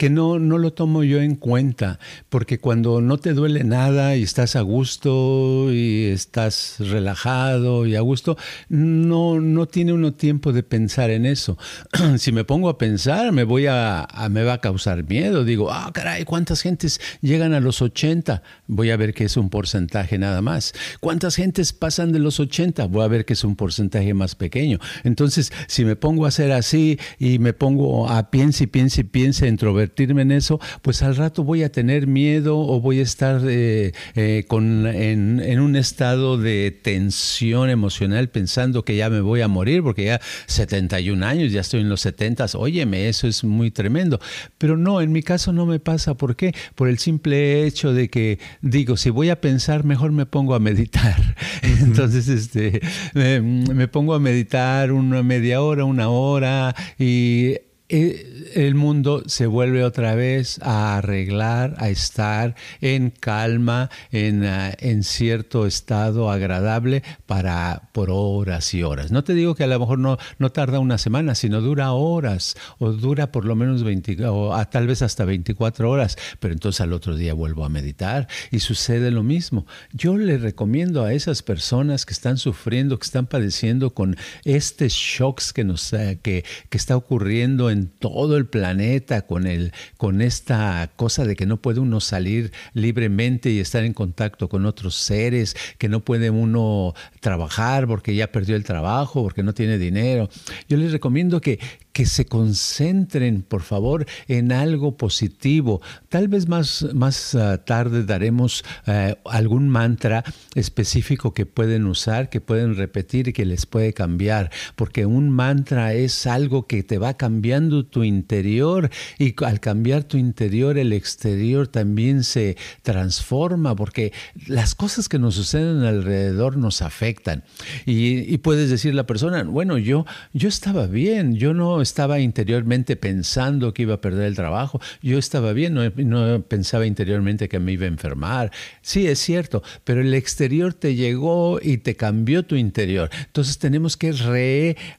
que 0.03 0.11
no, 0.11 0.41
no 0.41 0.59
lo 0.59 0.73
tomo 0.73 1.05
yo 1.05 1.21
en 1.23 1.37
cuenta, 1.37 2.01
porque 2.29 2.59
cuando 2.59 3.01
no 3.01 3.19
te 3.19 3.35
duele 3.35 3.63
nada 3.63 4.17
y 4.17 4.25
estás 4.25 4.57
a 4.57 4.61
gusto 4.63 5.73
y 5.73 6.07
estás 6.07 6.79
relajado 6.81 7.87
y 7.87 7.95
a 7.95 8.01
gusto, 8.01 8.37
no, 8.69 9.39
no 9.39 9.67
tiene 9.69 9.93
uno 9.93 10.13
tiempo 10.13 10.53
de 10.53 10.65
pensar 10.65 11.11
en 11.11 11.25
eso. 11.25 11.57
si 12.19 12.33
me 12.33 12.43
pongo 12.43 12.69
a 12.69 12.79
pensar, 12.79 13.31
me 13.31 13.45
voy 13.45 13.67
a, 13.69 14.09
me 14.29 14.43
va 14.43 14.55
a 14.55 14.61
causar 14.61 15.05
miedo. 15.05 15.45
Digo, 15.45 15.71
ah, 15.71 15.89
caray, 15.95 16.25
¿cuántas 16.25 16.63
gentes 16.63 17.01
llegan 17.21 17.55
a 17.55 17.61
los 17.61 17.81
80? 17.81 18.43
Voy 18.67 18.91
a 18.91 18.97
ver 18.97 19.15
que 19.15 19.27
es 19.27 19.37
un 19.37 19.51
porcentaje 19.51 20.19
nada 20.19 20.43
más. 20.43 20.73
¿Cuántas 20.99 21.37
gentes 21.37 21.73
pasan 21.73 22.11
de 22.11 22.19
los 22.19 22.41
80? 22.41 22.87
Voy 22.87 23.05
a 23.05 23.07
ver 23.07 23.25
que 23.25 23.35
es 23.35 23.45
un 23.45 23.55
porcentaje 23.55 24.15
más 24.15 24.35
pequeño. 24.35 24.81
Entonces, 25.05 25.53
si 25.69 25.85
me 25.85 25.95
pongo 25.95 26.25
a 26.25 26.29
hacer 26.31 26.51
así 26.51 26.99
y 27.21 27.39
me 27.39 27.53
pongo 27.53 28.09
a 28.09 28.33
piense 28.33 28.65
y 28.65 28.67
piense 28.67 29.03
y 29.03 29.05
piense, 29.05 29.47
introvertido, 29.47 29.92
en 29.97 30.33
eso, 30.33 30.61
pues 30.83 31.03
al 31.03 31.17
rato 31.17 31.45
voy 31.45 31.63
a 31.63 31.71
tener 31.71 32.07
miedo 32.07 32.59
o 32.59 32.81
voy 32.81 33.01
a 33.01 33.03
estar 33.03 33.41
eh, 33.45 33.93
eh, 34.15 34.45
con, 34.49 34.87
en, 34.87 35.61
un 35.61 35.77
estado 35.77 36.39
de 36.39 36.71
tensión 36.71 37.71
emocional 37.71 38.29
pensando 38.29 38.85
que 38.85 38.97
ya 38.97 39.11
me 39.11 39.21
voy 39.21 39.43
a 39.43 39.49
morir 39.49 39.83
porque 39.83 40.05
ya 40.05 40.21
71 40.47 41.25
años, 41.25 41.53
ya 41.53 41.61
estoy 41.61 41.81
en 41.81 41.89
los 41.89 42.01
70, 42.01 42.47
óyeme, 42.55 43.09
eso 43.09 43.27
es 43.29 43.45
muy 43.45 43.71
tremendo. 43.71 44.21
Pero 44.59 44.77
no, 44.77 45.01
en 45.01 45.13
mi 45.13 45.23
caso 45.23 45.53
no 45.53 45.67
me 45.67 45.79
pasa. 45.79 46.15
¿Por 46.15 46.37
qué? 46.37 46.55
Por 46.75 46.89
el 46.89 46.99
simple 46.99 47.65
hecho 47.65 47.93
de 47.93 48.09
que 48.09 48.39
digo, 48.61 48.97
si 48.97 49.11
voy 49.11 49.31
a 49.31 49.41
pensar, 49.41 49.85
mejor 49.85 50.13
me 50.13 50.27
pongo 50.27 50.55
a 50.55 50.61
meditar. 50.61 51.37
Entonces, 51.63 52.29
este, 52.29 52.81
me, 53.15 53.41
me 53.41 53.89
pongo 53.89 54.15
a 54.15 54.21
meditar 54.21 54.93
una 54.93 55.23
media 55.23 55.63
hora, 55.63 55.85
una 55.85 56.09
hora 56.09 56.75
y 56.99 57.59
el 57.93 58.75
mundo 58.75 59.23
se 59.27 59.47
vuelve 59.47 59.85
otra 59.85 60.15
vez 60.15 60.59
a 60.63 60.97
arreglar, 60.97 61.75
a 61.79 61.91
estar 61.91 62.55
en 62.81 63.11
calma, 63.11 63.91
en, 64.11 64.45
ah, 64.45 64.73
en, 64.79 65.03
cierto 65.03 65.67
estado 65.67 66.31
agradable 66.31 67.03
para 67.27 67.91
por 67.93 68.09
horas 68.11 68.73
y 68.73 68.83
horas. 68.83 69.11
No 69.11 69.25
te 69.25 69.35
digo 69.35 69.55
que 69.55 69.65
a 69.65 69.67
lo 69.67 69.79
mejor 69.79 69.99
no, 69.99 70.17
no 70.39 70.53
tarda 70.53 70.79
una 70.79 70.97
semana, 70.97 71.35
sino 71.35 71.61
dura 71.61 71.93
horas 71.93 72.57
o 72.79 72.93
dura 72.93 73.31
por 73.31 73.45
lo 73.45 73.57
menos 73.57 73.83
20 73.83 74.27
o 74.27 74.67
tal 74.71 74.87
vez 74.87 75.03
hasta 75.03 75.27
24 75.27 75.91
horas, 75.91 76.17
pero 76.41 76.55
entonces 76.55 76.81
al 76.81 76.95
otro 76.95 77.15
día 77.15 77.35
vuelvo 77.35 77.65
a 77.65 77.69
meditar 77.69 78.27
y 78.51 78.61
sucede 78.61 79.11
lo 79.11 79.23
mismo. 79.23 79.67
Yo 79.93 80.17
le 80.17 80.39
recomiendo 80.39 81.05
a 81.05 81.13
esas 81.13 81.43
personas 81.43 82.07
que 82.07 82.15
están 82.15 82.39
sufriendo, 82.39 82.99
que 82.99 83.05
están 83.05 83.27
padeciendo 83.27 83.91
con 83.91 84.17
este 84.45 84.89
shocks 84.89 85.53
que 85.53 85.65
nos 85.65 85.93
eh, 85.93 86.19
que, 86.23 86.45
que 86.71 86.79
está 86.79 86.97
ocurriendo 86.97 87.71
en 87.71 87.82
todo 87.89 88.37
el 88.37 88.47
planeta 88.47 89.23
con, 89.23 89.47
el, 89.47 89.73
con 89.97 90.21
esta 90.21 90.91
cosa 90.97 91.25
de 91.25 91.37
que 91.37 91.47
no 91.47 91.57
puede 91.59 91.81
uno 91.81 92.01
salir 92.01 92.53
libremente 92.75 93.51
y 93.51 93.61
estar 93.61 93.85
en 93.85 93.93
contacto 93.93 94.49
con 94.49 94.67
otros 94.67 94.95
seres, 94.95 95.57
que 95.79 95.89
no 95.89 96.01
puede 96.01 96.31
uno 96.31 96.95
trabajar 97.21 97.87
porque 97.87 98.15
ya 98.15 98.33
perdió 98.33 98.57
el 98.57 98.65
trabajo, 98.65 99.23
porque 99.23 99.43
no 99.43 99.55
tiene 99.55 99.79
dinero. 99.79 100.29
Yo 100.69 100.77
les 100.77 100.93
recomiendo 100.93 101.41
que, 101.41 101.59
que 101.93 102.07
se 102.07 102.25
concentren, 102.25 103.43
por 103.43 103.63
favor, 103.63 104.07
en 104.29 104.53
algo 104.53 104.97
positivo. 104.97 105.83
Tal 106.09 106.29
vez 106.29 106.49
más, 106.49 106.87
más 106.95 107.35
ah, 107.35 107.59
tarde 107.65 108.05
daremos 108.05 108.65
eh, 108.87 109.15
algún 109.27 109.69
mantra 109.69 110.25
específico 110.55 111.35
que 111.35 111.47
pueden 111.47 111.87
usar, 111.87 112.31
que 112.31 112.41
pueden 112.41 112.77
repetir 112.77 113.29
y 113.29 113.33
que 113.33 113.45
les 113.45 113.67
puede 113.67 113.93
cambiar, 113.93 114.51
porque 114.75 115.07
un 115.07 115.31
mantra 115.31 115.93
es 115.93 116.27
algo 116.27 116.67
que 116.67 116.83
te 116.83 116.99
va 116.99 117.15
cambiando 117.15 117.85
tu 117.85 118.05
interior 118.05 118.91
y 119.19 119.35
al 119.45 119.61
cambiar 119.61 120.05
tu 120.05 120.17
interior, 120.17 120.79
el 120.79 120.93
exterior 120.93 121.69
también 121.69 122.25
se 122.25 122.57
transforma, 122.83 123.77
porque 123.77 124.13
las 124.47 124.75
cosas 124.75 125.09
que 125.09 125.19
nos 125.19 125.35
suceden 125.35 125.83
alrededor 125.85 126.57
nos 126.57 126.81
afectan. 126.81 127.45
Y, 127.85 128.33
y 128.33 128.39
puedes 128.39 128.71
decir 128.71 128.95
la 128.95 129.07
persona, 129.07 129.43
bueno, 129.43 129.77
yo, 129.77 130.07
yo 130.33 130.49
estaba 130.49 130.87
bien, 130.87 131.37
yo 131.37 131.53
no 131.53 131.82
estaba 131.83 132.21
interiormente 132.21 132.97
pensando 132.97 133.75
que 133.75 133.83
iba 133.83 133.95
a 133.95 134.01
perder 134.01 134.27
el 134.27 134.35
trabajo, 134.35 134.81
yo 135.03 135.19
estaba 135.19 135.53
bien, 135.53 135.75
no, 135.75 136.43
pensaba 136.43 136.87
interiormente 136.87 137.49
que 137.49 137.59
me 137.59 137.73
iba 137.73 137.85
a 137.85 137.89
enfermar. 137.89 138.53
Sí, 138.81 139.07
es 139.07 139.19
cierto, 139.19 139.63
pero 139.85 140.01
el 140.01 140.15
exterior 140.15 140.75
te 140.75 140.95
llegó 140.95 141.59
y 141.61 141.79
te 141.79 141.97
cambió 141.97 142.45
tu 142.45 142.57
interior. 142.57 143.11
Entonces 143.27 143.59
tenemos 143.59 143.97
que 143.97 144.13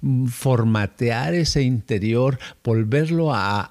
reformatear 0.01 1.33
ese 1.33 1.61
interior, 1.63 2.39
volverlo 2.63 3.33
a, 3.33 3.69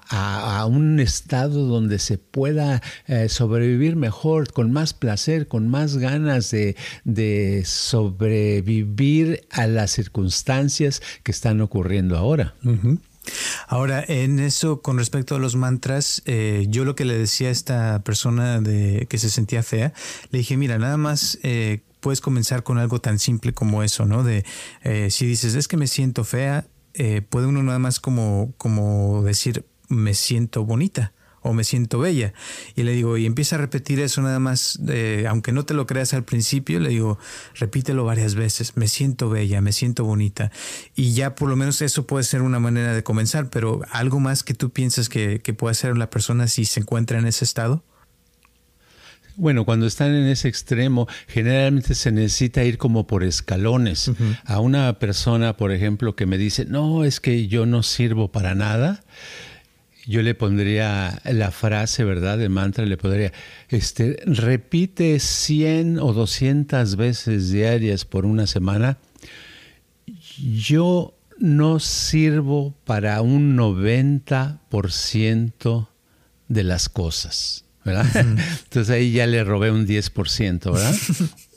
un 0.67 0.99
estado 0.99 1.65
donde 1.67 1.99
se 1.99 2.17
pueda 2.17 2.81
eh, 3.07 3.27
sobrevivir 3.29 3.95
mejor, 3.95 4.51
con 4.51 4.71
más 4.71 4.93
placer, 4.93 5.47
con 5.47 5.67
más 5.67 5.97
ganas 5.97 6.51
de, 6.51 7.63
sobrevivir 7.65 9.41
a 9.51 9.67
las 9.67 9.91
circunstancias 9.91 11.01
que 11.23 11.31
están 11.31 11.61
ocurriendo 11.61 12.17
ahora. 12.17 12.55
Ahora, 13.67 14.03
en 14.07 14.39
eso, 14.39 14.81
con 14.81 14.97
respecto 14.97 15.35
a 15.35 15.39
los 15.39 15.55
mantras, 15.55 16.21
eh, 16.25 16.65
yo 16.69 16.85
lo 16.85 16.95
que 16.95 17.05
le 17.05 17.17
decía 17.17 17.47
a 17.47 17.51
esta 17.51 18.03
persona 18.03 18.59
de 18.59 19.07
que 19.09 19.17
se 19.17 19.29
sentía 19.29 19.63
fea, 19.63 19.93
le 20.31 20.39
dije, 20.39 20.57
mira, 20.57 20.77
nada 20.77 20.97
más 20.97 21.39
eh, 21.43 21.81
puedes 22.03 22.21
comenzar 22.21 22.63
con 22.63 22.77
algo 22.77 22.99
tan 22.99 23.17
simple 23.17 23.53
como 23.53 23.81
eso, 23.81 24.05
¿no? 24.05 24.23
De 24.23 24.45
eh, 24.83 25.09
si 25.09 25.25
dices, 25.25 25.55
es 25.55 25.67
que 25.67 25.77
me 25.77 25.87
siento 25.87 26.23
fea, 26.23 26.67
eh, 26.93 27.21
puede 27.21 27.47
uno 27.47 27.63
nada 27.63 27.79
más 27.79 27.99
como, 27.99 28.53
como 28.57 29.23
decir, 29.23 29.65
me 29.87 30.13
siento 30.13 30.65
bonita 30.65 31.13
o 31.43 31.53
me 31.53 31.63
siento 31.63 31.99
bella. 31.99 32.33
Y 32.75 32.83
le 32.83 32.93
digo, 32.93 33.17
y 33.17 33.25
empieza 33.25 33.55
a 33.55 33.59
repetir 33.59 33.99
eso 33.99 34.21
nada 34.21 34.39
más, 34.39 34.79
eh, 34.87 35.25
aunque 35.29 35.51
no 35.51 35.65
te 35.65 35.73
lo 35.73 35.85
creas 35.85 36.13
al 36.13 36.23
principio, 36.23 36.79
le 36.79 36.89
digo, 36.89 37.19
repítelo 37.55 38.05
varias 38.05 38.35
veces, 38.35 38.75
me 38.75 38.87
siento 38.87 39.29
bella, 39.29 39.61
me 39.61 39.71
siento 39.71 40.05
bonita. 40.05 40.51
Y 40.95 41.13
ya 41.13 41.35
por 41.35 41.49
lo 41.49 41.55
menos 41.55 41.81
eso 41.81 42.07
puede 42.07 42.23
ser 42.23 42.41
una 42.41 42.59
manera 42.59 42.93
de 42.93 43.03
comenzar, 43.03 43.49
pero 43.49 43.81
algo 43.91 44.19
más 44.19 44.43
que 44.43 44.53
tú 44.53 44.71
piensas 44.71 45.09
que, 45.09 45.41
que 45.41 45.53
puede 45.53 45.71
hacer 45.71 45.97
la 45.97 46.09
persona 46.09 46.47
si 46.47 46.65
se 46.65 46.79
encuentra 46.79 47.19
en 47.19 47.27
ese 47.27 47.45
estado. 47.45 47.83
Bueno, 49.35 49.65
cuando 49.65 49.87
están 49.87 50.13
en 50.13 50.27
ese 50.27 50.47
extremo, 50.47 51.07
generalmente 51.27 51.95
se 51.95 52.11
necesita 52.11 52.63
ir 52.63 52.77
como 52.77 53.07
por 53.07 53.23
escalones. 53.23 54.11
A 54.45 54.59
una 54.59 54.99
persona, 54.99 55.57
por 55.57 55.71
ejemplo, 55.71 56.15
que 56.15 56.27
me 56.27 56.37
dice, 56.37 56.65
no, 56.65 57.03
es 57.03 57.19
que 57.19 57.47
yo 57.47 57.65
no 57.65 57.81
sirvo 57.81 58.31
para 58.31 58.53
nada, 58.53 59.03
yo 60.05 60.21
le 60.21 60.35
pondría 60.35 61.21
la 61.25 61.51
frase, 61.51 62.03
¿verdad? 62.03 62.37
De 62.37 62.49
mantra, 62.49 62.85
le 62.85 62.97
podría, 62.97 63.31
este, 63.69 64.17
repite 64.25 65.19
100 65.19 65.97
o 65.99 66.13
200 66.13 66.95
veces 66.95 67.49
diarias 67.51 68.05
por 68.05 68.25
una 68.25 68.47
semana. 68.47 68.97
Yo 70.37 71.15
no 71.39 71.79
sirvo 71.79 72.75
para 72.85 73.21
un 73.21 73.57
90% 73.57 75.87
de 76.47 76.63
las 76.63 76.89
cosas, 76.89 77.65
¿verdad? 77.85 78.07
Entonces 78.63 78.89
ahí 78.89 79.11
ya 79.11 79.27
le 79.27 79.43
robé 79.43 79.71
un 79.71 79.85
10%, 79.87 80.71
¿verdad? 80.71 80.95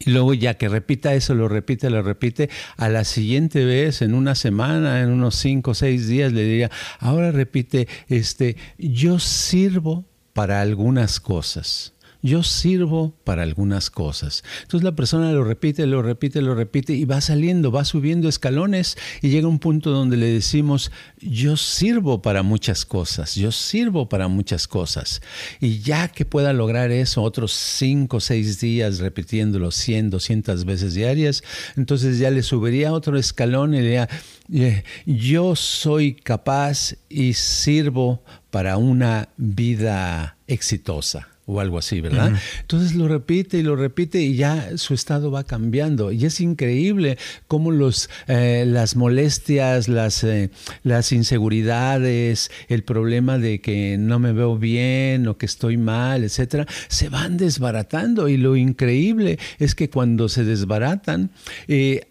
Y 0.00 0.10
luego 0.10 0.32
ya 0.32 0.54
que 0.54 0.68
repita 0.68 1.14
eso, 1.14 1.34
lo 1.34 1.46
repite, 1.46 1.90
lo 1.90 2.02
repite, 2.02 2.48
a 2.76 2.88
la 2.88 3.04
siguiente 3.04 3.64
vez, 3.66 4.00
en 4.00 4.14
una 4.14 4.34
semana, 4.34 5.00
en 5.00 5.10
unos 5.10 5.36
cinco 5.36 5.72
o 5.72 5.74
seis 5.74 6.08
días, 6.08 6.32
le 6.32 6.42
diría, 6.42 6.70
ahora 6.98 7.30
repite, 7.32 7.86
este, 8.08 8.56
yo 8.78 9.18
sirvo 9.18 10.06
para 10.32 10.62
algunas 10.62 11.20
cosas 11.20 11.92
yo 12.22 12.42
sirvo 12.42 13.14
para 13.24 13.42
algunas 13.42 13.90
cosas. 13.90 14.44
Entonces 14.62 14.84
la 14.84 14.94
persona 14.94 15.32
lo 15.32 15.44
repite, 15.44 15.86
lo 15.86 16.02
repite, 16.02 16.42
lo 16.42 16.54
repite 16.54 16.92
y 16.92 17.04
va 17.04 17.20
saliendo, 17.20 17.72
va 17.72 17.84
subiendo 17.84 18.28
escalones 18.28 18.96
y 19.22 19.30
llega 19.30 19.48
un 19.48 19.58
punto 19.58 19.90
donde 19.90 20.16
le 20.16 20.26
decimos, 20.26 20.90
yo 21.18 21.56
sirvo 21.56 22.22
para 22.22 22.42
muchas 22.42 22.84
cosas, 22.84 23.34
yo 23.34 23.52
sirvo 23.52 24.08
para 24.08 24.28
muchas 24.28 24.68
cosas. 24.68 25.22
Y 25.60 25.80
ya 25.80 26.08
que 26.08 26.24
pueda 26.24 26.52
lograr 26.52 26.90
eso 26.90 27.22
otros 27.22 27.52
cinco 27.52 28.18
o 28.18 28.20
seis 28.20 28.60
días 28.60 28.98
repitiéndolo 28.98 29.70
100, 29.70 30.10
200 30.10 30.64
veces 30.64 30.94
diarias, 30.94 31.42
entonces 31.76 32.18
ya 32.18 32.30
le 32.30 32.42
subiría 32.42 32.92
otro 32.92 33.18
escalón 33.18 33.74
y 33.74 33.80
le 33.80 34.06
diría, 34.48 34.84
yo 35.06 35.56
soy 35.56 36.14
capaz 36.14 36.94
y 37.08 37.34
sirvo 37.34 38.22
para 38.50 38.76
una 38.76 39.28
vida 39.36 40.36
exitosa 40.46 41.28
o 41.50 41.60
algo 41.60 41.78
así, 41.78 42.00
¿verdad? 42.00 42.32
Entonces 42.60 42.94
lo 42.94 43.08
repite 43.08 43.58
y 43.58 43.62
lo 43.62 43.76
repite 43.76 44.20
y 44.20 44.36
ya 44.36 44.76
su 44.76 44.94
estado 44.94 45.30
va 45.30 45.44
cambiando. 45.44 46.12
Y 46.12 46.24
es 46.24 46.40
increíble 46.40 47.18
cómo 47.48 47.72
los, 47.72 48.08
eh, 48.28 48.64
las 48.66 48.96
molestias, 48.96 49.88
las, 49.88 50.22
eh, 50.24 50.50
las 50.82 51.12
inseguridades, 51.12 52.50
el 52.68 52.84
problema 52.84 53.38
de 53.38 53.60
que 53.60 53.96
no 53.98 54.18
me 54.18 54.32
veo 54.32 54.56
bien 54.56 55.26
o 55.26 55.36
que 55.36 55.46
estoy 55.46 55.76
mal, 55.76 56.24
etcétera, 56.24 56.66
se 56.88 57.08
van 57.08 57.36
desbaratando. 57.36 58.28
Y 58.28 58.36
lo 58.36 58.56
increíble 58.56 59.38
es 59.58 59.74
que 59.74 59.90
cuando 59.90 60.28
se 60.28 60.44
desbaratan, 60.44 61.30
eh, 61.66 62.06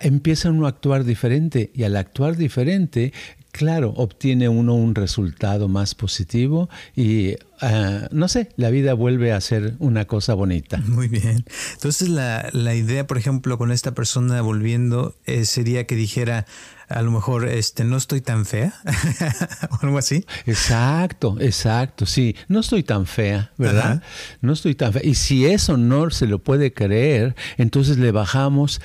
empieza 0.00 0.50
uno 0.50 0.66
a 0.66 0.68
actuar 0.68 1.04
diferente 1.04 1.70
y 1.74 1.82
al 1.82 1.96
actuar 1.96 2.36
diferente 2.36 3.12
claro, 3.54 3.94
obtiene 3.96 4.48
uno 4.48 4.74
un 4.74 4.96
resultado 4.96 5.68
más 5.68 5.94
positivo 5.94 6.68
y, 6.96 7.36
ah, 7.60 8.08
no 8.10 8.26
sé, 8.26 8.48
la 8.56 8.68
vida 8.70 8.94
vuelve 8.94 9.32
a 9.32 9.40
ser 9.40 9.74
una 9.78 10.06
cosa 10.06 10.34
bonita. 10.34 10.78
Muy 10.88 11.06
bien. 11.06 11.44
Entonces, 11.74 12.08
la, 12.08 12.74
idea, 12.74 13.06
por 13.06 13.16
ejemplo, 13.16 13.56
con 13.56 13.70
esta 13.70 13.94
persona 13.94 14.42
volviendo, 14.42 15.14
eh, 15.24 15.44
sería 15.44 15.86
que 15.86 15.94
dijera, 15.94 16.46
a 16.88 17.00
lo 17.02 17.12
mejor, 17.12 17.46
este, 17.46 17.84
no 17.84 17.96
estoy 17.96 18.20
tan 18.20 18.44
fea, 18.44 18.74
o 19.70 19.78
algo 19.82 19.98
así. 19.98 20.26
Exacto, 20.46 21.36
exacto, 21.38 22.06
sí, 22.06 22.34
no 22.48 22.58
estoy 22.58 22.82
tan 22.82 23.06
fea, 23.06 23.52
¿verdad? 23.56 24.02
No 24.40 24.52
estoy 24.52 24.74
tan 24.74 24.92
fea. 24.92 25.02
Y 25.04 25.14
si 25.14 25.46
eso 25.46 25.76
no 25.76 26.10
se 26.10 26.26
lo 26.26 26.40
puede 26.40 26.72
creer, 26.72 27.36
entonces 27.56 27.98
le 27.98 28.10
bajamos 28.10 28.80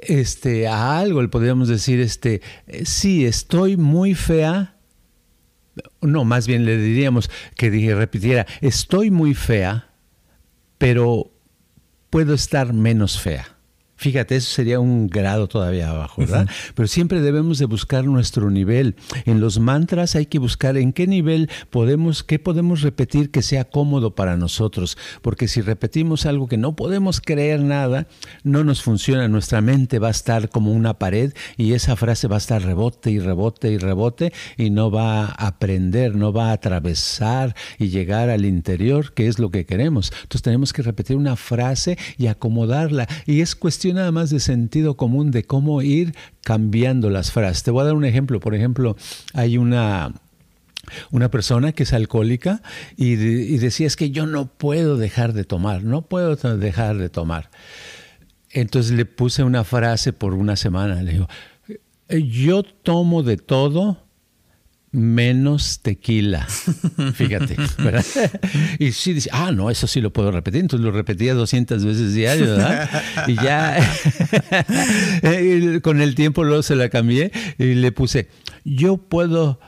este, 0.00 0.68
a 0.68 0.98
algo, 0.98 1.22
le 1.22 1.28
podríamos 1.28 1.68
decir, 1.68 2.00
este, 2.00 2.40
sí, 2.84 3.26
estoy 3.26 3.76
muy 3.76 4.14
fea. 4.14 4.76
No, 6.00 6.24
más 6.24 6.46
bien 6.46 6.64
le 6.64 6.76
diríamos 6.76 7.30
que 7.56 7.70
dije, 7.70 7.94
repitiera, 7.94 8.46
estoy 8.60 9.10
muy 9.10 9.34
fea, 9.34 9.90
pero 10.76 11.32
puedo 12.10 12.34
estar 12.34 12.72
menos 12.72 13.20
fea. 13.20 13.57
Fíjate, 13.98 14.36
eso 14.36 14.52
sería 14.52 14.78
un 14.78 15.08
grado 15.08 15.48
todavía 15.48 15.90
abajo, 15.90 16.20
¿verdad? 16.20 16.48
Pero 16.76 16.86
siempre 16.86 17.20
debemos 17.20 17.58
de 17.58 17.64
buscar 17.64 18.04
nuestro 18.04 18.48
nivel. 18.48 18.94
En 19.24 19.40
los 19.40 19.58
mantras 19.58 20.14
hay 20.14 20.26
que 20.26 20.38
buscar 20.38 20.76
en 20.76 20.92
qué 20.92 21.08
nivel 21.08 21.50
podemos, 21.70 22.22
qué 22.22 22.38
podemos 22.38 22.82
repetir 22.82 23.32
que 23.32 23.42
sea 23.42 23.64
cómodo 23.64 24.14
para 24.14 24.36
nosotros. 24.36 24.96
Porque 25.20 25.48
si 25.48 25.62
repetimos 25.62 26.26
algo 26.26 26.46
que 26.46 26.56
no 26.56 26.76
podemos 26.76 27.20
creer 27.20 27.60
nada, 27.60 28.06
no 28.44 28.62
nos 28.62 28.82
funciona. 28.82 29.26
Nuestra 29.26 29.62
mente 29.62 29.98
va 29.98 30.06
a 30.06 30.12
estar 30.12 30.48
como 30.48 30.70
una 30.70 30.94
pared 30.94 31.32
y 31.56 31.72
esa 31.72 31.96
frase 31.96 32.28
va 32.28 32.36
a 32.36 32.38
estar 32.38 32.62
rebote 32.62 33.10
y 33.10 33.18
rebote 33.18 33.72
y 33.72 33.78
rebote 33.78 34.32
y 34.56 34.70
no 34.70 34.92
va 34.92 35.24
a 35.24 35.48
aprender, 35.48 36.14
no 36.14 36.32
va 36.32 36.50
a 36.50 36.52
atravesar 36.52 37.56
y 37.80 37.88
llegar 37.88 38.30
al 38.30 38.44
interior, 38.44 39.12
que 39.12 39.26
es 39.26 39.40
lo 39.40 39.50
que 39.50 39.66
queremos. 39.66 40.12
Entonces 40.22 40.42
tenemos 40.42 40.72
que 40.72 40.82
repetir 40.82 41.16
una 41.16 41.34
frase 41.34 41.98
y 42.16 42.28
acomodarla. 42.28 43.08
Y 43.26 43.40
es 43.40 43.56
cuestión 43.56 43.87
nada 43.92 44.12
más 44.12 44.30
de 44.30 44.40
sentido 44.40 44.96
común 44.96 45.30
de 45.30 45.44
cómo 45.44 45.82
ir 45.82 46.14
cambiando 46.42 47.10
las 47.10 47.32
frases. 47.32 47.62
Te 47.62 47.70
voy 47.70 47.82
a 47.82 47.86
dar 47.86 47.94
un 47.94 48.04
ejemplo. 48.04 48.40
Por 48.40 48.54
ejemplo, 48.54 48.96
hay 49.34 49.58
una 49.58 50.12
una 51.10 51.30
persona 51.30 51.72
que 51.72 51.82
es 51.82 51.92
alcohólica 51.92 52.62
y, 52.96 53.16
decía 53.58 53.86
es 53.86 53.96
que 53.96 54.10
yo 54.10 54.26
no 54.26 54.46
puedo 54.46 54.96
dejar 54.96 55.32
de 55.32 55.44
tomar, 55.44 55.84
no 55.84 56.02
puedo 56.02 56.36
dejar 56.36 56.96
de 56.96 57.08
tomar. 57.08 57.50
Entonces 58.50 58.92
le 58.92 59.04
puse 59.04 59.42
una 59.42 59.64
frase 59.64 60.12
por 60.12 60.34
una 60.34 60.56
semana, 60.56 61.02
le 61.02 61.12
digo, 61.12 61.28
yo 62.08 62.62
tomo 62.62 63.22
de 63.22 63.36
todo 63.36 64.07
menos 64.90 65.80
tequila. 65.82 66.46
Fíjate, 67.14 67.56
¿verdad? 67.78 68.04
Y 68.78 68.92
sí 68.92 69.12
dice, 69.12 69.30
ah, 69.32 69.52
no, 69.52 69.70
eso 69.70 69.86
sí 69.86 70.00
lo 70.00 70.12
puedo 70.12 70.30
repetir. 70.30 70.60
Entonces 70.60 70.84
lo 70.84 70.92
repetía 70.92 71.34
200 71.34 71.84
veces 71.84 72.14
diario, 72.14 72.46
¿verdad? 72.56 72.88
Y 73.26 73.34
ya 73.34 73.78
con 75.82 76.00
el 76.00 76.14
tiempo 76.14 76.44
luego 76.44 76.62
se 76.62 76.76
la 76.76 76.88
cambié 76.88 77.32
y 77.58 77.74
le 77.74 77.92
puse, 77.92 78.28
yo 78.64 78.96
puedo 78.96 79.60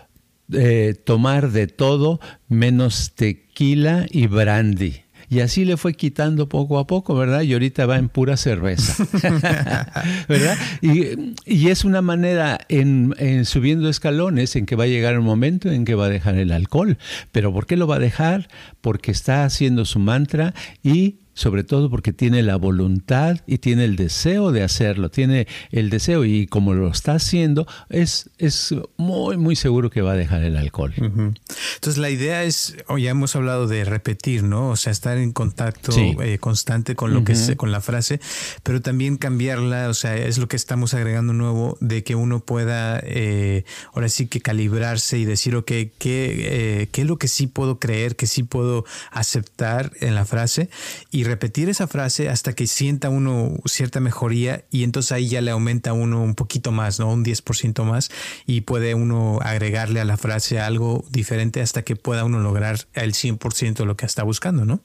eh, 0.53 0.95
tomar 1.05 1.53
de 1.53 1.67
todo 1.67 2.21
menos 2.49 3.13
tequila 3.15 4.07
y 4.11 4.27
brandy. 4.27 5.03
Y 5.31 5.41
así 5.41 5.65
le 5.65 5.77
fue 5.77 5.95
quitando 5.95 6.49
poco 6.49 6.81
a 6.81 6.89
poco, 6.89 7.15
¿verdad? 7.15 7.43
Y 7.43 7.53
ahorita 7.53 7.87
va 7.87 7.99
en 7.99 8.09
pura 8.09 8.37
cerveza, 8.37 9.07
¿verdad? 10.29 10.59
Y, 10.83 11.69
es 11.71 11.85
una 11.85 12.03
manera 12.03 12.59
en, 12.69 13.15
en, 13.17 13.45
subiendo 13.45 13.89
escalones 13.89 14.57
en 14.57 14.67
que 14.67 14.75
va 14.75 14.85
a 14.85 14.89
llegar 14.89 15.17
un 15.17 15.25
momento 15.25 15.71
en 15.71 15.85
que 15.85 15.95
va 15.95 16.07
a 16.07 16.09
dejar 16.09 16.35
el 16.35 16.51
alcohol. 16.51 16.99
Pero 17.31 17.53
¿por 17.53 17.67
qué 17.67 17.77
lo 17.77 17.87
va 17.87 17.97
a 17.97 18.01
dejar? 18.01 18.49
Porque 18.81 19.13
está 19.13 19.45
haciendo 19.45 19.85
su 19.85 20.01
mantra 20.01 20.53
y 20.83 21.21
sobre 21.41 21.65
todo 21.65 21.89
porque 21.89 22.13
tiene 22.13 22.43
la 22.43 22.57
voluntad 22.57 23.39
y 23.47 23.59
tiene 23.59 23.87
el 23.87 23.97
deseo 23.97 24.53
de 24.53 24.63
hacerlo, 24.63 25.09
tiene 25.09 25.47
el 25.71 25.89
deseo 25.89 26.27
y 26.27 26.47
como 26.47 26.75
lo 26.75 26.91
está 26.91 27.15
haciendo, 27.15 27.67
es, 27.89 28.29
es 28.37 28.75
muy, 28.99 29.39
muy 29.39 29.57
seguro 29.57 29.89
que 29.89 30.03
va 30.03 30.13
a 30.13 30.17
dejar 30.17 30.43
el 30.43 30.59
alcohol. 30.59 30.93
Entonces 30.99 31.97
la 31.97 32.11
idea 32.11 32.45
es, 32.45 32.77
hoy 32.89 33.05
ya 33.05 33.13
hemos 33.13 33.35
hablado 33.37 33.67
de 33.67 33.87
repetir, 33.87 34.43
¿no? 34.43 34.69
O 34.69 34.77
sea, 34.77 34.93
estar 34.93 35.17
en 35.17 35.33
contacto 35.33 35.93
eh, 35.97 36.37
constante 36.39 36.95
con 36.95 37.15
lo 37.15 37.25
que 37.25 37.33
es, 37.33 37.53
con 37.57 37.73
la 37.73 37.81
frase, 37.81 38.21
pero 38.63 38.83
también 38.83 39.17
cambiarla, 39.17 39.89
o 39.89 39.95
sea, 39.95 40.19
es 40.19 40.37
lo 40.37 40.47
que 40.47 40.57
estamos 40.57 40.93
agregando 40.93 41.33
nuevo, 41.33 41.79
de 41.81 42.05
que 42.05 42.17
uno 42.17 42.41
pueda, 42.41 43.01
eh, 43.03 43.65
ahora 43.95 44.11
sí 44.11 44.27
que 44.27 44.43
calibrarse 44.43 45.17
y 45.17 45.25
decir, 45.25 45.57
ok, 45.57 45.67
¿qué, 45.67 45.91
eh, 46.01 46.89
¿qué 46.93 47.01
es 47.01 47.07
lo 47.07 47.17
que 47.17 47.29
sí 47.29 47.47
puedo 47.47 47.79
creer, 47.79 48.17
que 48.17 48.27
sí 48.27 48.43
puedo 48.43 48.85
aceptar 49.11 49.93
en 50.01 50.15
la 50.15 50.27
frase? 50.27 50.69
Y 51.11 51.30
repetir 51.31 51.69
esa 51.69 51.87
frase 51.87 52.29
hasta 52.29 52.55
que 52.55 52.67
sienta 52.67 53.09
uno 53.09 53.55
cierta 53.65 54.01
mejoría 54.01 54.65
y 54.71 54.83
entonces 54.83 55.13
ahí 55.13 55.29
ya 55.29 55.41
le 55.41 55.53
aumenta 55.53 55.93
uno 55.93 56.23
un 56.23 56.35
poquito 56.35 56.73
más, 56.73 56.99
¿no? 56.99 57.09
Un 57.09 57.25
10% 57.25 57.85
más 57.85 58.11
y 58.47 58.63
puede 58.63 58.95
uno 58.95 59.39
agregarle 59.43 60.01
a 60.01 60.05
la 60.05 60.17
frase 60.17 60.59
algo 60.59 61.05
diferente 61.11 61.61
hasta 61.61 61.83
que 61.83 61.95
pueda 61.95 62.25
uno 62.25 62.41
lograr 62.41 62.89
el 62.95 63.13
100% 63.13 63.75
de 63.75 63.87
lo 63.87 63.97
que 63.97 64.07
está 64.07 64.25
buscando, 64.25 64.65
¿no? 64.65 64.83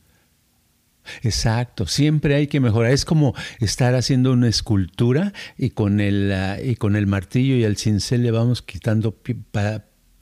Exacto, 1.24 1.88
siempre 1.88 2.36
hay 2.36 2.48
que 2.48 2.60
mejorar. 2.60 2.92
Es 2.92 3.06
como 3.06 3.34
estar 3.60 3.96
haciendo 3.96 4.32
una 4.32 4.48
escultura 4.48 5.34
y 5.58 5.72
con 5.72 6.00
el, 6.00 6.32
ah, 6.32 6.62
y 6.62 6.76
con 6.76 6.96
el 6.96 7.08
martillo 7.08 7.56
y 7.56 7.64
el 7.64 7.78
cincel 7.78 8.24
le 8.24 8.32
vamos 8.32 8.62
quitando 8.62 9.16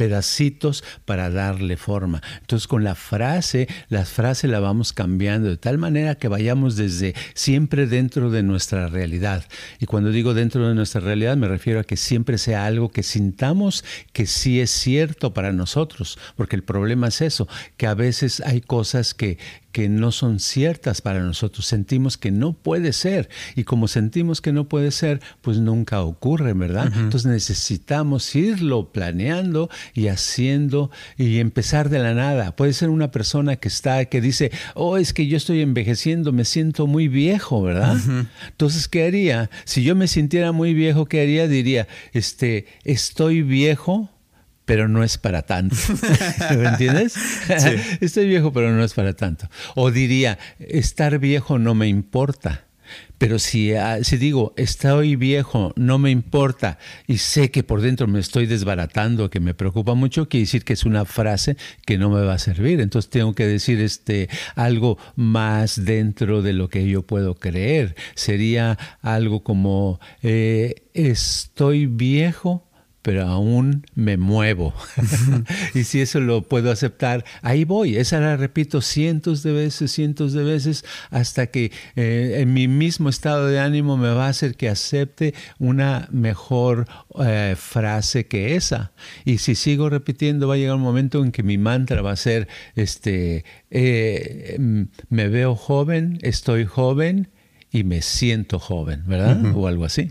pedacitos 0.03 0.83
para 1.05 1.29
darle 1.29 1.77
forma. 1.77 2.21
Entonces 2.41 2.67
con 2.67 2.83
la 2.83 2.93
frase, 2.93 3.69
la 3.87 4.03
frase 4.03 4.49
la 4.49 4.59
vamos 4.59 4.91
cambiando 4.91 5.47
de 5.47 5.55
tal 5.55 5.77
manera 5.77 6.15
que 6.15 6.27
vayamos 6.27 6.75
desde 6.75 7.15
siempre 7.35 7.87
dentro 7.87 8.29
de 8.29 8.43
nuestra 8.43 8.87
realidad. 8.87 9.45
Y 9.79 9.85
cuando 9.85 10.11
digo 10.11 10.33
dentro 10.33 10.67
de 10.67 10.75
nuestra 10.75 10.99
realidad 10.99 11.37
me 11.37 11.47
refiero 11.47 11.79
a 11.79 11.85
que 11.85 11.95
siempre 11.95 12.37
sea 12.37 12.65
algo 12.65 12.91
que 12.91 13.01
sintamos 13.01 13.85
que 14.11 14.25
sí 14.25 14.59
es 14.59 14.71
cierto 14.71 15.33
para 15.33 15.53
nosotros, 15.53 16.19
porque 16.35 16.57
el 16.57 16.63
problema 16.63 17.07
es 17.07 17.21
eso, 17.21 17.47
que 17.77 17.87
a 17.87 17.93
veces 17.93 18.41
hay 18.41 18.59
cosas 18.59 19.13
que, 19.13 19.37
que 19.73 19.89
no 19.89 20.11
son 20.11 20.39
ciertas 20.39 21.01
para 21.01 21.19
nosotros, 21.19 21.65
sentimos 21.65 22.17
que 22.17 22.31
no 22.31 22.53
puede 22.53 22.93
ser 22.93 23.27
y 23.55 23.63
como 23.63 23.87
sentimos 23.87 24.39
que 24.39 24.53
no 24.53 24.69
puede 24.69 24.91
ser, 24.91 25.19
pues 25.41 25.57
nunca 25.57 26.01
ocurre, 26.03 26.53
¿verdad? 26.53 26.93
Entonces 26.95 27.25
necesitamos 27.29 28.35
irlo 28.35 28.91
planeando 28.91 29.69
y 29.95 30.07
haciendo 30.07 30.91
y 31.17 31.39
empezar 31.39 31.89
de 31.89 31.99
la 31.99 32.13
nada. 32.13 32.55
Puede 32.55 32.73
ser 32.73 32.89
una 32.89 33.09
persona 33.09 33.55
que 33.55 33.67
está, 33.67 34.05
que 34.05 34.21
dice, 34.21 34.51
oh, 34.75 34.97
es 34.97 35.11
que 35.11 35.25
yo 35.25 35.37
estoy 35.37 35.61
envejeciendo, 35.61 36.31
me 36.31 36.45
siento 36.45 36.85
muy 36.85 37.07
viejo, 37.07 37.63
¿verdad? 37.63 37.97
Entonces, 38.49 38.87
¿qué 38.87 39.05
haría? 39.05 39.49
Si 39.65 39.83
yo 39.83 39.95
me 39.95 40.07
sintiera 40.07 40.51
muy 40.51 40.75
viejo, 40.75 41.07
¿qué 41.07 41.21
haría? 41.21 41.47
Diría, 41.47 41.87
este, 42.13 42.67
estoy 42.83 43.41
viejo, 43.41 44.12
pero 44.65 44.87
no 44.87 45.03
es 45.03 45.17
para 45.17 45.41
tanto. 45.43 45.75
¿Me 46.57 46.67
entiendes? 46.67 47.15
Estoy 48.01 48.27
viejo, 48.27 48.53
pero 48.53 48.71
no 48.71 48.83
es 48.83 48.93
para 48.93 49.13
tanto. 49.13 49.49
O 49.75 49.91
diría, 49.91 50.39
estar 50.59 51.19
viejo 51.19 51.59
no 51.59 51.75
me 51.75 51.87
importa. 51.87 52.65
Pero 53.17 53.39
si, 53.39 53.73
ah, 53.73 54.03
si 54.03 54.17
digo, 54.17 54.53
estoy 54.57 55.15
viejo, 55.15 55.71
no 55.77 55.97
me 55.97 56.11
importa, 56.11 56.77
y 57.07 57.19
sé 57.19 57.51
que 57.51 57.63
por 57.63 57.81
dentro 57.81 58.05
me 58.07 58.19
estoy 58.19 58.45
desbaratando, 58.47 59.29
que 59.29 59.39
me 59.39 59.53
preocupa 59.53 59.93
mucho, 59.93 60.27
quiere 60.27 60.43
decir 60.43 60.63
que 60.65 60.73
es 60.73 60.83
una 60.83 61.05
frase 61.05 61.55
que 61.85 61.97
no 61.97 62.09
me 62.09 62.21
va 62.21 62.33
a 62.33 62.39
servir. 62.39 62.81
Entonces 62.81 63.09
tengo 63.09 63.33
que 63.33 63.47
decir 63.47 63.79
este, 63.79 64.29
algo 64.55 64.97
más 65.15 65.85
dentro 65.85 66.41
de 66.41 66.53
lo 66.53 66.69
que 66.69 66.87
yo 66.87 67.03
puedo 67.03 67.35
creer. 67.35 67.95
Sería 68.15 68.77
algo 69.01 69.43
como, 69.43 69.99
eh, 70.21 70.83
estoy 70.93 71.85
viejo, 71.85 72.67
pero 73.03 73.27
aún 73.27 73.85
me 73.95 74.17
muevo. 74.17 74.73
y 75.75 75.83
si 75.83 76.01
eso 76.01 76.19
lo 76.21 76.41
puedo 76.41 76.71
aceptar, 76.71 77.23
ahí 77.41 77.65
voy. 77.65 77.97
Esa 77.97 78.19
la 78.19 78.37
repito 78.37 78.81
cientos 78.81 79.43
de 79.43 79.51
veces, 79.51 79.91
cientos 79.91 80.31
de 80.33 80.43
veces, 80.43 80.85
hasta 81.11 81.47
que 81.47 81.71
eh, 81.95 82.37
en 82.39 82.53
mi 82.53 82.67
mismo 82.67 83.09
estado 83.09 83.47
de 83.47 83.59
ánimo 83.59 83.97
me 83.97 84.09
va 84.09 84.27
a 84.27 84.29
hacer 84.29 84.55
que 84.55 84.69
acepte 84.69 85.35
una 85.59 86.07
mejor 86.11 86.87
eh, 87.23 87.55
frase 87.57 88.25
que 88.25 88.55
esa. 88.55 88.93
Y 89.25 89.39
si 89.39 89.55
sigo 89.55 89.89
repitiendo, 89.89 90.47
va 90.47 90.55
a 90.55 90.57
llegar 90.57 90.75
un 90.75 90.81
momento 90.81 91.21
en 91.23 91.33
que 91.33 91.43
mi 91.43 91.57
mantra 91.57 92.01
va 92.01 92.11
a 92.11 92.15
ser, 92.15 92.47
este, 92.75 93.43
eh, 93.69 94.57
me 95.09 95.27
veo 95.27 95.55
joven, 95.55 96.19
estoy 96.21 96.65
joven, 96.65 97.32
y 97.73 97.83
me 97.83 98.03
siento 98.03 98.59
joven, 98.59 99.03
¿verdad? 99.07 99.55
O 99.55 99.67
algo 99.67 99.83
así. 99.83 100.07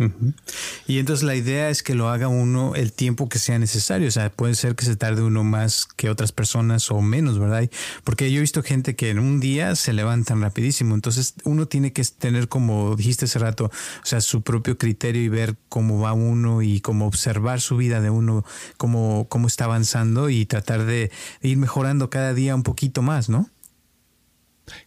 Y 0.88 0.98
entonces 0.98 1.22
la 1.22 1.36
idea 1.36 1.70
es 1.70 1.84
que 1.84 1.94
lo 1.94 2.08
haga 2.08 2.26
uno 2.26 2.74
el 2.74 2.92
tiempo 2.92 3.28
que 3.28 3.38
sea 3.38 3.56
necesario. 3.60 4.08
O 4.08 4.10
sea, 4.10 4.30
puede 4.30 4.56
ser 4.56 4.74
que 4.74 4.84
se 4.84 4.96
tarde 4.96 5.22
uno 5.22 5.44
más 5.44 5.86
que 5.86 6.10
otras 6.10 6.32
personas 6.32 6.90
o 6.90 7.00
menos, 7.00 7.38
¿verdad? 7.38 7.70
Porque 8.02 8.32
yo 8.32 8.38
he 8.38 8.40
visto 8.40 8.64
gente 8.64 8.96
que 8.96 9.10
en 9.10 9.20
un 9.20 9.38
día 9.38 9.76
se 9.76 9.92
levantan 9.92 10.40
rapidísimo. 10.40 10.96
Entonces 10.96 11.34
uno 11.44 11.68
tiene 11.68 11.92
que 11.92 12.02
tener, 12.18 12.48
como 12.48 12.96
dijiste 12.96 13.26
hace 13.26 13.38
rato, 13.38 13.66
o 13.66 14.06
sea, 14.06 14.20
su 14.20 14.42
propio 14.42 14.76
criterio 14.76 15.22
y 15.22 15.28
ver 15.28 15.54
cómo 15.68 16.00
va 16.00 16.14
uno 16.14 16.62
y 16.62 16.80
cómo 16.80 17.06
observar 17.06 17.60
su 17.60 17.76
vida 17.76 18.00
de 18.00 18.10
uno, 18.10 18.44
cómo, 18.76 19.26
cómo 19.28 19.46
está 19.46 19.66
avanzando 19.66 20.30
y 20.30 20.46
tratar 20.46 20.84
de 20.84 21.12
ir 21.42 21.58
mejorando 21.58 22.10
cada 22.10 22.34
día 22.34 22.56
un 22.56 22.64
poquito 22.64 23.02
más, 23.02 23.28
¿no? 23.28 23.48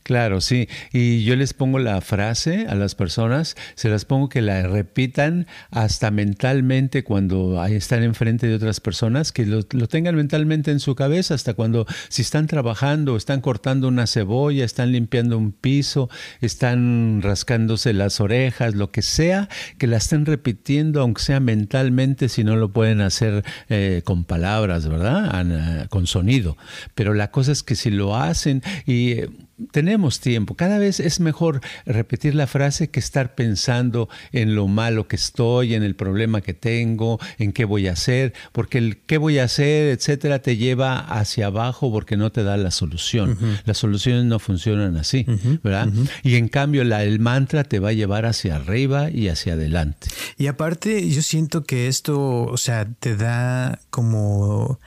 Claro, 0.03 0.39
sí. 0.39 0.69
Y 0.93 1.23
yo 1.23 1.35
les 1.35 1.53
pongo 1.53 1.79
la 1.79 1.99
frase 2.01 2.67
a 2.67 2.75
las 2.75 2.95
personas, 2.95 3.55
se 3.75 3.89
las 3.89 4.05
pongo 4.05 4.29
que 4.29 4.41
la 4.41 4.61
repitan 4.67 5.47
hasta 5.71 6.11
mentalmente 6.11 7.03
cuando 7.03 7.63
están 7.65 8.03
enfrente 8.03 8.47
de 8.47 8.55
otras 8.55 8.79
personas, 8.79 9.31
que 9.31 9.45
lo, 9.45 9.63
tengan 9.63 10.15
mentalmente 10.15 10.71
en 10.71 10.79
su 10.79 10.95
cabeza, 10.95 11.33
hasta 11.33 11.55
cuando 11.55 11.85
si 12.09 12.21
están 12.21 12.47
trabajando, 12.47 13.15
están 13.17 13.41
cortando 13.41 13.88
una 13.88 14.07
cebolla, 14.07 14.63
están 14.63 14.91
limpiando 14.91 15.38
un 15.38 15.51
piso, 15.51 16.09
están 16.39 17.21
rascándose 17.21 17.93
las 17.93 18.19
orejas, 18.19 18.75
lo 18.75 18.91
que 18.91 19.01
sea, 19.01 19.49
que 19.77 19.88
la 19.88 19.97
estén 19.97 20.25
repitiendo, 20.25 21.01
aunque 21.01 21.21
sea 21.21 21.39
mentalmente, 21.39 22.29
si 22.29 22.43
no 22.43 22.55
lo 22.55 22.71
pueden 22.71 23.01
hacer 23.01 23.43
eh, 23.69 24.01
con 24.05 24.23
palabras, 24.23 24.88
¿verdad? 24.88 25.88
Con 25.89 26.07
sonido. 26.07 26.57
Pero 26.93 27.13
la 27.13 27.31
cosa 27.31 27.51
es 27.51 27.63
que 27.63 27.75
si 27.75 27.89
lo 27.89 28.15
hacen 28.15 28.61
y 28.85 29.11
eh, 29.11 29.29
tenemos 29.71 30.19
tiempo. 30.19 30.55
Cada 30.55 30.77
vez 30.77 30.99
es 30.99 31.19
mejor 31.19 31.61
repetir 31.85 32.35
la 32.35 32.47
frase 32.47 32.89
que 32.89 32.99
estar 32.99 33.35
pensando 33.35 34.09
en 34.31 34.55
lo 34.55 34.67
malo 34.67 35.07
que 35.07 35.15
estoy, 35.15 35.75
en 35.75 35.83
el 35.83 35.95
problema 35.95 36.41
que 36.41 36.53
tengo, 36.53 37.19
en 37.37 37.53
qué 37.53 37.65
voy 37.65 37.87
a 37.87 37.93
hacer, 37.93 38.33
porque 38.51 38.77
el 38.77 38.97
qué 38.97 39.17
voy 39.17 39.39
a 39.39 39.45
hacer, 39.45 39.89
etcétera, 39.89 40.39
te 40.39 40.57
lleva 40.57 40.99
hacia 40.99 41.47
abajo 41.47 41.91
porque 41.91 42.17
no 42.17 42.31
te 42.31 42.43
da 42.43 42.57
la 42.57 42.71
solución. 42.71 43.37
Las 43.65 43.77
soluciones 43.77 44.25
no 44.25 44.39
funcionan 44.39 44.97
así, 44.97 45.25
¿verdad? 45.63 45.89
Y 46.23 46.35
en 46.35 46.47
cambio 46.47 46.83
la, 46.83 47.03
el 47.03 47.19
mantra 47.19 47.63
te 47.63 47.79
va 47.79 47.89
a 47.89 47.93
llevar 47.93 48.25
hacia 48.25 48.55
arriba 48.55 49.09
y 49.09 49.29
hacia 49.29 49.53
adelante. 49.53 50.07
Y 50.37 50.47
aparte, 50.47 51.09
yo 51.09 51.21
siento 51.21 51.63
que 51.63 51.87
esto, 51.87 52.43
o 52.43 52.57
sea, 52.57 52.87
te 52.99 53.15
da 53.15 53.79
como 53.89 54.79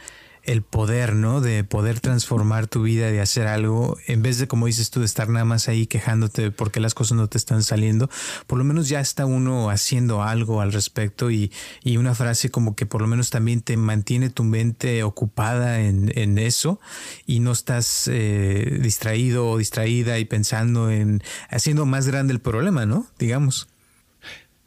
el 0.49 0.63
poder, 0.63 1.15
¿no? 1.15 1.43
De 1.43 1.63
poder 1.63 2.01
transformar 2.01 2.69
tu 2.69 2.83
vida, 2.83 3.11
de 3.11 3.21
hacer 3.21 3.47
algo, 3.47 3.99
en 4.07 4.23
vez 4.23 4.39
de, 4.39 4.49
como 4.49 4.65
dices 4.65 4.91
tú, 4.91 5.01
de 5.01 5.07
estar 5.07 5.29
nada 5.29 5.45
más 5.45 5.69
ahí 5.69 5.87
quejándote 5.87 6.51
porque 6.51 6.81
las 6.81 6.95
cosas 6.95 7.19
no 7.19 7.29
te 7.29 7.37
están 7.37 7.63
saliendo, 7.63 8.09
por 8.47 8.57
lo 8.59 8.65
menos 8.65 8.89
ya 8.89 9.01
está 9.01 9.27
uno 9.27 9.69
haciendo 9.69 10.23
algo 10.23 10.63
al 10.63 10.73
respecto 10.73 11.31
y, 11.31 11.53
y 11.85 11.99
una 11.99 12.15
frase 12.15 12.51
como 12.51 12.75
que 12.75 12.87
por 12.87 13.03
lo 13.03 13.07
menos 13.07 13.29
también 13.29 13.61
te 13.61 13.77
mantiene 13.77 14.31
tu 14.31 14.43
mente 14.43 15.03
ocupada 15.03 15.81
en, 15.81 16.13
en 16.19 16.39
eso 16.39 16.81
y 17.27 17.41
no 17.41 17.53
estás 17.53 18.09
eh, 18.11 18.79
distraído 18.81 19.51
o 19.51 19.59
distraída 19.59 20.19
y 20.19 20.25
pensando 20.25 20.91
en 20.91 21.23
haciendo 21.51 21.85
más 21.85 22.07
grande 22.07 22.33
el 22.33 22.41
problema, 22.41 22.87
¿no? 22.87 23.07
Digamos. 23.19 23.69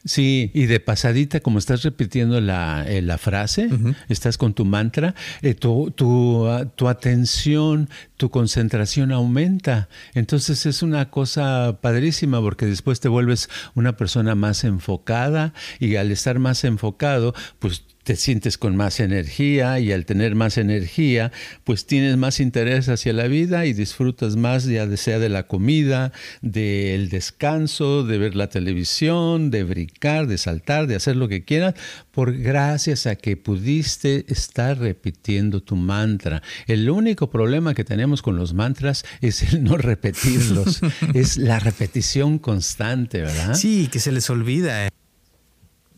Sí, 0.04 0.50
y 0.56 0.66
de 0.66 0.80
pasadita, 0.80 1.42
como 1.42 1.60
estás 1.60 1.84
repitiendo 1.84 2.42
la, 2.42 2.86
eh, 2.88 3.04
la 3.04 3.20
frase, 3.20 3.70
estás 4.10 4.38
con 4.38 4.54
tu 4.56 4.66
mantra, 4.66 5.14
eh, 5.44 5.54
tu, 5.54 5.92
tu, 5.92 6.48
ah, 6.48 6.66
tu, 6.66 6.88
atención, 6.88 7.88
tu 8.18 8.32
concentración 8.32 9.12
aumenta. 9.12 9.90
Entonces 10.16 10.66
es 10.66 10.82
una 10.82 11.12
cosa 11.12 11.78
padrísima 11.82 12.42
porque 12.42 12.66
después 12.66 13.00
te 13.00 13.10
vuelves 13.10 13.50
una 13.76 13.96
persona 13.96 14.34
más 14.34 14.64
enfocada 14.64 15.54
y 15.80 15.96
al 15.98 16.12
estar 16.12 16.40
más 16.40 16.64
enfocado, 16.64 17.36
pues 17.60 17.84
te 18.04 18.16
sientes 18.16 18.58
con 18.58 18.76
más 18.76 19.00
energía 19.00 19.80
y 19.80 19.92
al 19.92 20.06
tener 20.06 20.36
más 20.36 20.58
energía, 20.58 21.32
pues 21.64 21.86
tienes 21.86 22.18
más 22.18 22.40
interés 22.40 22.90
hacia 22.90 23.14
la 23.14 23.28
vida 23.28 23.66
y 23.66 23.74
disfrutas 23.74 24.36
más 24.36 24.66
ya 24.66 24.88
sea 24.98 25.20
de 25.20 25.30
la 25.30 25.48
comida, 25.48 26.12
del 26.42 27.10
descanso, 27.10 28.04
de 28.04 28.18
ver 28.18 28.36
la 28.36 28.50
televisión, 28.50 29.52
de 29.52 29.64
brincar, 29.64 30.28
de 30.28 30.38
saltar, 30.38 30.88
de 30.88 30.96
hacer 30.96 31.16
lo 31.16 31.28
que 31.28 31.44
quieras, 31.44 31.76
por 32.12 32.38
gracias 32.38 33.08
a 33.08 33.16
que 33.16 33.38
pudiste 33.38 34.26
estar 34.28 34.80
repitiendo 34.80 35.62
tu 35.62 35.76
mantra. 35.76 36.42
El 36.68 36.90
único 36.90 37.30
problema 37.30 37.74
que 37.74 37.84
tenemos 37.84 38.22
con 38.22 38.38
los 38.38 38.54
mantras 38.54 39.06
es 39.22 39.54
el 39.54 39.64
no 39.64 39.78
repetirlos, 39.78 40.82
es 41.14 41.38
la 41.38 41.60
repetición 41.60 42.40
constante, 42.40 43.22
¿verdad? 43.22 43.54
Sí, 43.56 43.88
que 43.92 44.00
se 44.00 44.12
les 44.12 44.30
olvida. 44.30 44.90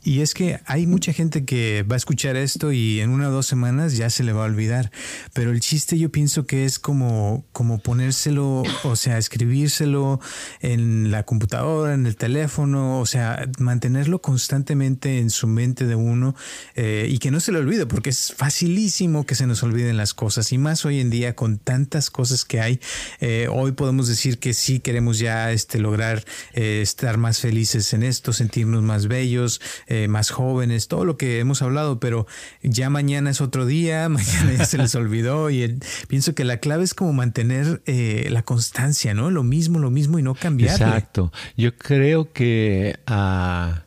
Y 0.03 0.19
es 0.19 0.33
que 0.33 0.59
hay 0.65 0.85
mucha 0.85 1.13
gente 1.13 1.45
que 1.45 1.83
va 1.89 1.95
a 1.95 1.97
escuchar 1.97 2.35
esto 2.35 2.73
y 2.73 2.99
en 2.99 3.09
una 3.09 3.29
o 3.29 3.31
dos 3.31 3.45
semanas 3.45 3.95
ya 3.95 4.09
se 4.09 4.23
le 4.23 4.33
va 4.33 4.43
a 4.43 4.47
olvidar. 4.47 4.91
Pero 5.33 5.51
el 5.51 5.61
chiste 5.61 5.97
yo 5.97 6.11
pienso 6.11 6.45
que 6.45 6.65
es 6.65 6.77
como, 6.77 7.45
como 7.53 7.79
ponérselo, 7.79 8.63
o 8.83 8.95
sea, 8.97 9.17
escribírselo 9.17 10.19
en 10.59 11.09
la 11.09 11.23
computadora, 11.23 11.93
en 11.93 12.05
el 12.05 12.17
teléfono, 12.17 12.99
o 12.99 13.05
sea, 13.05 13.47
mantenerlo 13.59 14.21
constantemente 14.21 15.19
en 15.19 15.29
su 15.29 15.47
mente 15.47 15.87
de 15.87 15.95
uno 15.95 16.35
eh, 16.75 17.07
y 17.09 17.19
que 17.19 17.31
no 17.31 17.39
se 17.39 17.53
le 17.53 17.59
olvide, 17.59 17.85
porque 17.85 18.09
es 18.09 18.33
facilísimo 18.35 19.25
que 19.25 19.35
se 19.35 19.47
nos 19.47 19.63
olviden 19.63 19.95
las 19.95 20.13
cosas. 20.13 20.51
Y 20.51 20.57
más 20.57 20.83
hoy 20.83 20.99
en 20.99 21.09
día 21.09 21.33
con 21.33 21.59
tantas 21.59 22.09
cosas 22.09 22.43
que 22.43 22.59
hay, 22.59 22.81
eh, 23.21 23.47
hoy 23.49 23.71
podemos 23.71 24.09
decir 24.09 24.37
que 24.37 24.53
sí 24.53 24.81
queremos 24.81 25.17
ya 25.19 25.53
este, 25.53 25.79
lograr 25.79 26.25
eh, 26.53 26.81
estar 26.81 27.17
más 27.17 27.39
felices 27.39 27.93
en 27.93 28.03
esto, 28.03 28.33
sentirnos 28.33 28.83
más 28.83 29.07
bellos 29.07 29.61
eh, 29.93 30.08
más 30.08 30.32
jóvenes, 30.32 30.88
todo 30.88 31.06
lo 31.06 31.17
que 31.17 31.38
hemos 31.38 31.62
hablado, 31.62 31.99
pero 31.99 32.25
ya 32.63 32.89
mañana 32.89 33.29
es 33.29 33.41
otro 33.41 33.67
día, 33.67 34.10
mañana 34.10 34.53
ya 34.58 34.65
se 34.65 34.79
les 34.79 34.95
olvidó 34.95 35.51
y 35.51 35.79
pienso 36.08 36.34
que 36.34 36.43
la 36.43 36.58
clave 36.58 36.84
es 36.84 36.95
como 36.95 37.13
mantener 37.13 37.84
eh, 37.86 38.27
la 38.32 38.41
constancia, 38.41 39.13
¿no? 39.13 39.29
Lo 39.29 39.43
mismo, 39.43 39.77
lo 39.77 39.91
mismo 39.91 40.17
y 40.17 40.23
no 40.23 40.34
cambiar. 40.34 40.71
Exacto. 40.71 41.32
Yo 41.56 41.77
creo 41.77 42.34
que 42.34 42.95
ah, 43.06 43.84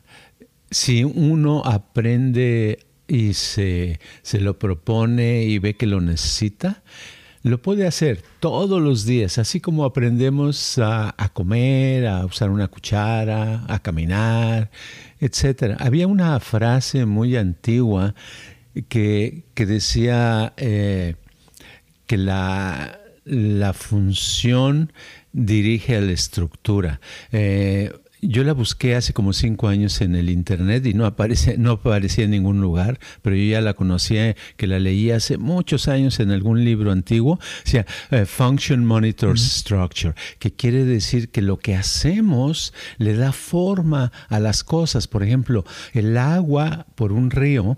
si 0.71 1.03
uno 1.03 1.61
aprende 1.65 2.85
y 3.07 3.33
se, 3.33 3.99
se 4.21 4.39
lo 4.39 4.57
propone 4.57 5.43
y 5.43 5.59
ve 5.59 5.75
que 5.75 5.87
lo 5.87 5.99
necesita, 5.99 6.83
lo 7.43 7.61
puede 7.61 7.87
hacer 7.87 8.21
todos 8.39 8.81
los 8.81 9.05
días, 9.05 9.37
así 9.37 9.59
como 9.59 9.85
aprendemos 9.85 10.79
a, 10.79 11.13
comer, 11.33 12.07
a 12.07 12.25
usar 12.25 12.49
una 12.49 12.67
cuchara, 12.67 13.63
a 13.67 13.79
caminar, 13.79 14.69
etc. 15.19 15.75
Había 15.79 16.07
una 16.07 16.39
frase 16.39 17.05
muy 17.05 17.35
antigua 17.35 18.15
que, 18.89 19.43
decía 19.55 20.53
eh, 20.57 21.15
que 22.05 22.17
la, 22.17 22.99
la 23.25 23.73
función 23.73 24.93
dirige 25.33 25.97
a 25.97 26.01
la 26.01 26.11
estructura. 26.11 26.99
Eh, 27.31 27.91
yo 28.21 28.43
la 28.43 28.53
busqué 28.53 28.95
hace 28.95 29.13
como 29.13 29.33
cinco 29.33 29.67
años 29.67 30.01
en 30.01 30.15
el 30.15 30.29
internet 30.29 30.85
y 30.85 30.93
no 30.93 31.05
aparece, 31.05 31.57
no 31.57 31.71
aparecía 31.71 32.25
en 32.25 32.31
ningún 32.31 32.61
lugar, 32.61 32.99
pero 33.21 33.35
yo 33.35 33.43
ya 33.43 33.61
la 33.61 33.73
conocía, 33.73 34.35
que 34.55 34.67
la 34.67 34.79
leí 34.79 35.11
hace 35.11 35.37
muchos 35.37 35.87
años 35.87 36.19
en 36.19 36.31
algún 36.31 36.65
libro 36.65 36.91
antiguo. 36.91 37.33
O 37.33 37.39
sea, 37.63 37.85
eh, 38.11 38.25
Function 38.25 38.85
Monitor 38.85 39.37
Structure, 39.37 40.15
que 40.39 40.51
quiere 40.53 40.85
decir 40.85 41.29
que 41.29 41.41
lo 41.41 41.57
que 41.57 41.75
hacemos 41.75 42.73
le 42.97 43.15
da 43.15 43.31
forma 43.31 44.11
a 44.29 44.39
las 44.39 44.63
cosas. 44.63 45.07
Por 45.07 45.23
ejemplo, 45.23 45.65
el 45.93 46.17
agua 46.17 46.87
por 46.95 47.11
un 47.11 47.29
río 47.29 47.77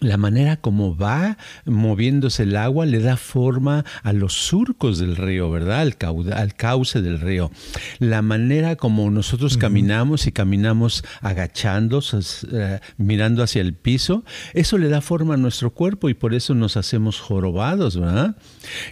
la 0.00 0.16
manera 0.16 0.56
como 0.56 0.96
va 0.96 1.36
moviéndose 1.64 2.44
el 2.44 2.56
agua 2.56 2.86
le 2.86 3.00
da 3.00 3.16
forma 3.16 3.84
a 4.02 4.12
los 4.12 4.32
surcos 4.32 4.98
del 4.98 5.16
río, 5.16 5.50
¿verdad? 5.50 5.80
Al, 5.80 5.96
al 6.32 6.54
cauce 6.54 7.02
del 7.02 7.20
río. 7.20 7.50
La 7.98 8.22
manera 8.22 8.76
como 8.76 9.10
nosotros 9.10 9.56
caminamos 9.56 10.26
y 10.26 10.32
caminamos 10.32 11.04
agachándonos, 11.20 12.46
eh, 12.52 12.80
mirando 12.96 13.42
hacia 13.42 13.60
el 13.60 13.74
piso, 13.74 14.24
eso 14.54 14.78
le 14.78 14.88
da 14.88 15.00
forma 15.00 15.34
a 15.34 15.36
nuestro 15.36 15.70
cuerpo 15.70 16.08
y 16.08 16.14
por 16.14 16.34
eso 16.34 16.54
nos 16.54 16.76
hacemos 16.76 17.20
jorobados, 17.20 17.98
¿verdad? 17.98 18.36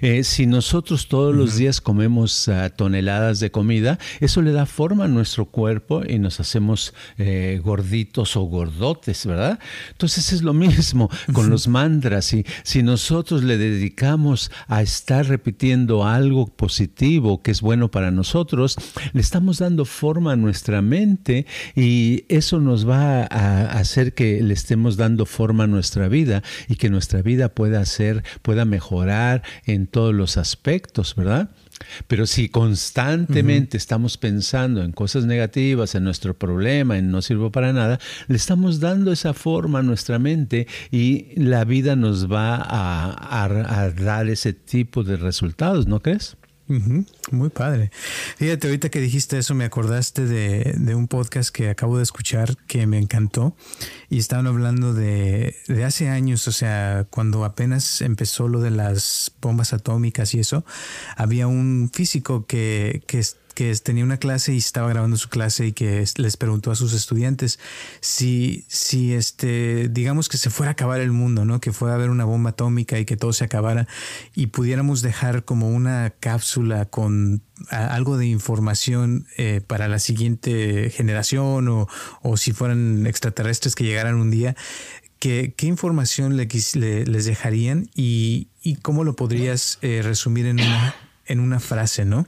Eh, 0.00 0.24
si 0.24 0.46
nosotros 0.46 1.08
todos 1.08 1.34
los 1.34 1.56
días 1.56 1.80
comemos 1.80 2.48
ah, 2.48 2.68
toneladas 2.70 3.40
de 3.40 3.50
comida, 3.50 3.98
eso 4.20 4.42
le 4.42 4.52
da 4.52 4.66
forma 4.66 5.04
a 5.04 5.08
nuestro 5.08 5.46
cuerpo 5.46 6.02
y 6.06 6.18
nos 6.18 6.40
hacemos 6.40 6.94
eh, 7.16 7.60
gorditos 7.62 8.36
o 8.36 8.42
gordotes, 8.42 9.26
¿verdad? 9.26 9.58
Entonces 9.90 10.32
es 10.32 10.42
lo 10.42 10.52
mismo 10.52 10.97
con 11.32 11.50
los 11.50 11.68
mantras. 11.68 12.32
Y 12.32 12.44
si 12.64 12.82
nosotros 12.82 13.44
le 13.44 13.58
dedicamos 13.58 14.50
a 14.66 14.82
estar 14.82 15.26
repitiendo 15.26 16.04
algo 16.04 16.46
positivo 16.46 17.42
que 17.42 17.52
es 17.52 17.60
bueno 17.60 17.90
para 17.90 18.10
nosotros, 18.10 18.76
le 19.12 19.20
estamos 19.20 19.58
dando 19.58 19.84
forma 19.84 20.32
a 20.32 20.36
nuestra 20.36 20.82
mente 20.82 21.46
y 21.76 22.24
eso 22.28 22.60
nos 22.60 22.88
va 22.88 23.22
a 23.22 23.78
hacer 23.78 24.14
que 24.14 24.42
le 24.42 24.54
estemos 24.54 24.96
dando 24.96 25.26
forma 25.26 25.64
a 25.64 25.66
nuestra 25.68 26.08
vida 26.08 26.42
y 26.68 26.76
que 26.76 26.90
nuestra 26.90 27.22
vida 27.22 27.50
pueda 27.50 27.84
ser, 27.84 28.24
pueda 28.42 28.64
mejorar 28.64 29.42
en 29.66 29.86
todos 29.86 30.14
los 30.14 30.36
aspectos, 30.36 31.14
¿verdad? 31.14 31.50
Pero 32.06 32.26
si 32.26 32.48
constantemente 32.48 33.76
estamos 33.76 34.16
pensando 34.16 34.82
en 34.82 34.92
cosas 34.92 35.26
negativas, 35.26 35.94
en 35.94 36.04
nuestro 36.04 36.34
problema, 36.34 36.98
en 36.98 37.10
no 37.10 37.22
sirvo 37.22 37.50
para 37.50 37.72
nada, 37.72 37.98
le 38.26 38.36
estamos 38.36 38.80
dando 38.80 39.12
esa 39.12 39.34
forma 39.34 39.80
a 39.80 39.82
nuestra 39.82 40.18
mente 40.18 40.66
y 40.90 41.26
la 41.36 41.64
vida 41.64 41.96
nos 41.96 42.30
va 42.30 42.56
a, 42.56 43.44
a 43.44 43.90
dar 43.90 44.28
ese 44.28 44.52
tipo 44.52 45.04
de 45.04 45.16
resultados, 45.16 45.86
¿no 45.86 46.00
crees? 46.00 46.37
Muy 46.68 47.48
padre. 47.48 47.90
Fíjate, 48.36 48.66
ahorita 48.66 48.90
que 48.90 49.00
dijiste 49.00 49.38
eso, 49.38 49.54
me 49.54 49.64
acordaste 49.64 50.26
de, 50.26 50.74
de, 50.76 50.94
un 50.94 51.08
podcast 51.08 51.48
que 51.48 51.70
acabo 51.70 51.96
de 51.96 52.02
escuchar 52.02 52.56
que 52.66 52.86
me 52.86 52.98
encantó 52.98 53.56
y 54.10 54.18
estaban 54.18 54.46
hablando 54.46 54.92
de, 54.92 55.56
de, 55.66 55.84
hace 55.84 56.10
años, 56.10 56.46
o 56.46 56.52
sea, 56.52 57.06
cuando 57.08 57.44
apenas 57.44 58.02
empezó 58.02 58.48
lo 58.48 58.60
de 58.60 58.70
las 58.70 59.32
bombas 59.40 59.72
atómicas 59.72 60.34
y 60.34 60.40
eso, 60.40 60.64
había 61.16 61.46
un 61.46 61.90
físico 61.92 62.44
que, 62.46 63.02
que 63.06 63.22
que 63.58 63.74
tenía 63.74 64.04
una 64.04 64.18
clase 64.18 64.54
y 64.54 64.58
estaba 64.58 64.88
grabando 64.88 65.16
su 65.16 65.28
clase 65.28 65.66
y 65.66 65.72
que 65.72 66.04
les 66.18 66.36
preguntó 66.36 66.70
a 66.70 66.76
sus 66.76 66.92
estudiantes 66.92 67.58
si, 68.00 68.64
si 68.68 69.14
este, 69.14 69.88
digamos 69.88 70.28
que 70.28 70.36
se 70.36 70.48
fuera 70.48 70.70
a 70.70 70.72
acabar 70.74 71.00
el 71.00 71.10
mundo, 71.10 71.44
¿no? 71.44 71.60
Que 71.60 71.72
fuera 71.72 71.94
a 71.94 71.96
haber 71.96 72.10
una 72.10 72.24
bomba 72.24 72.50
atómica 72.50 73.00
y 73.00 73.04
que 73.04 73.16
todo 73.16 73.32
se 73.32 73.42
acabara 73.42 73.88
y 74.32 74.46
pudiéramos 74.46 75.02
dejar 75.02 75.44
como 75.44 75.70
una 75.70 76.14
cápsula 76.20 76.84
con 76.84 77.42
algo 77.68 78.16
de 78.16 78.26
información 78.28 79.26
eh, 79.36 79.60
para 79.66 79.88
la 79.88 79.98
siguiente 79.98 80.90
generación 80.90 81.66
o, 81.66 81.88
o, 82.22 82.36
si 82.36 82.52
fueran 82.52 83.08
extraterrestres 83.08 83.74
que 83.74 83.82
llegaran 83.82 84.14
un 84.14 84.30
día, 84.30 84.54
¿qué, 85.18 85.52
qué 85.56 85.66
información 85.66 86.36
le, 86.36 86.46
les 86.46 87.24
dejarían 87.24 87.90
y, 87.96 88.50
y, 88.62 88.76
cómo 88.76 89.02
lo 89.02 89.16
podrías 89.16 89.80
eh, 89.82 90.02
resumir 90.04 90.46
en 90.46 90.60
una, 90.60 90.94
en 91.28 91.40
una 91.40 91.60
frase, 91.60 92.04
¿no? 92.04 92.26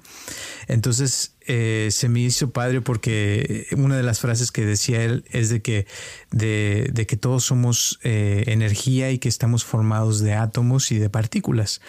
Entonces 0.69 1.35
eh, 1.47 1.89
se 1.91 2.09
me 2.09 2.21
hizo 2.21 2.51
padre 2.51 2.81
porque 2.81 3.67
una 3.77 3.97
de 3.97 4.03
las 4.03 4.21
frases 4.21 4.53
que 4.53 4.65
decía 4.65 5.03
él 5.03 5.25
es 5.31 5.49
de 5.49 5.63
que, 5.63 5.87
de, 6.31 7.07
que 7.09 7.17
todos 7.17 7.45
somos 7.45 7.99
eh, 8.05 8.45
energía 8.47 9.11
y 9.11 9.19
que 9.19 9.29
estamos 9.29 9.65
formados 9.65 10.21
de 10.21 10.35
átomos 10.35 10.93
y 10.93 10.99
de 10.99 11.11
partículas. 11.11 11.81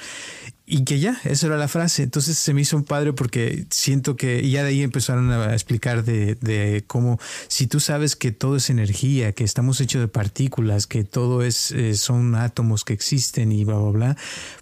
Y 0.73 0.85
que 0.85 1.01
ya, 1.01 1.19
esa 1.25 1.47
era 1.47 1.57
la 1.57 1.67
frase. 1.67 2.01
Entonces 2.01 2.37
se 2.37 2.53
me 2.53 2.61
hizo 2.61 2.77
un 2.77 2.85
padre 2.85 3.11
porque 3.11 3.65
siento 3.69 4.15
que 4.15 4.49
ya 4.49 4.63
de 4.63 4.69
ahí 4.69 4.83
empezaron 4.83 5.29
a 5.29 5.51
explicar 5.51 6.05
de, 6.05 6.35
de 6.35 6.85
cómo 6.87 7.19
si 7.49 7.67
tú 7.67 7.81
sabes 7.81 8.15
que 8.15 8.31
todo 8.31 8.55
es 8.55 8.69
energía, 8.69 9.33
que 9.33 9.43
estamos 9.43 9.81
hechos 9.81 9.99
de 9.99 10.07
partículas, 10.07 10.87
que 10.87 11.03
todo 11.03 11.43
es, 11.43 11.73
eh, 11.73 11.95
son 11.95 12.35
átomos 12.35 12.85
que 12.85 12.93
existen 12.93 13.51
y 13.51 13.65
bla, 13.65 13.79
bla, 13.79 13.91
bla, 13.91 14.17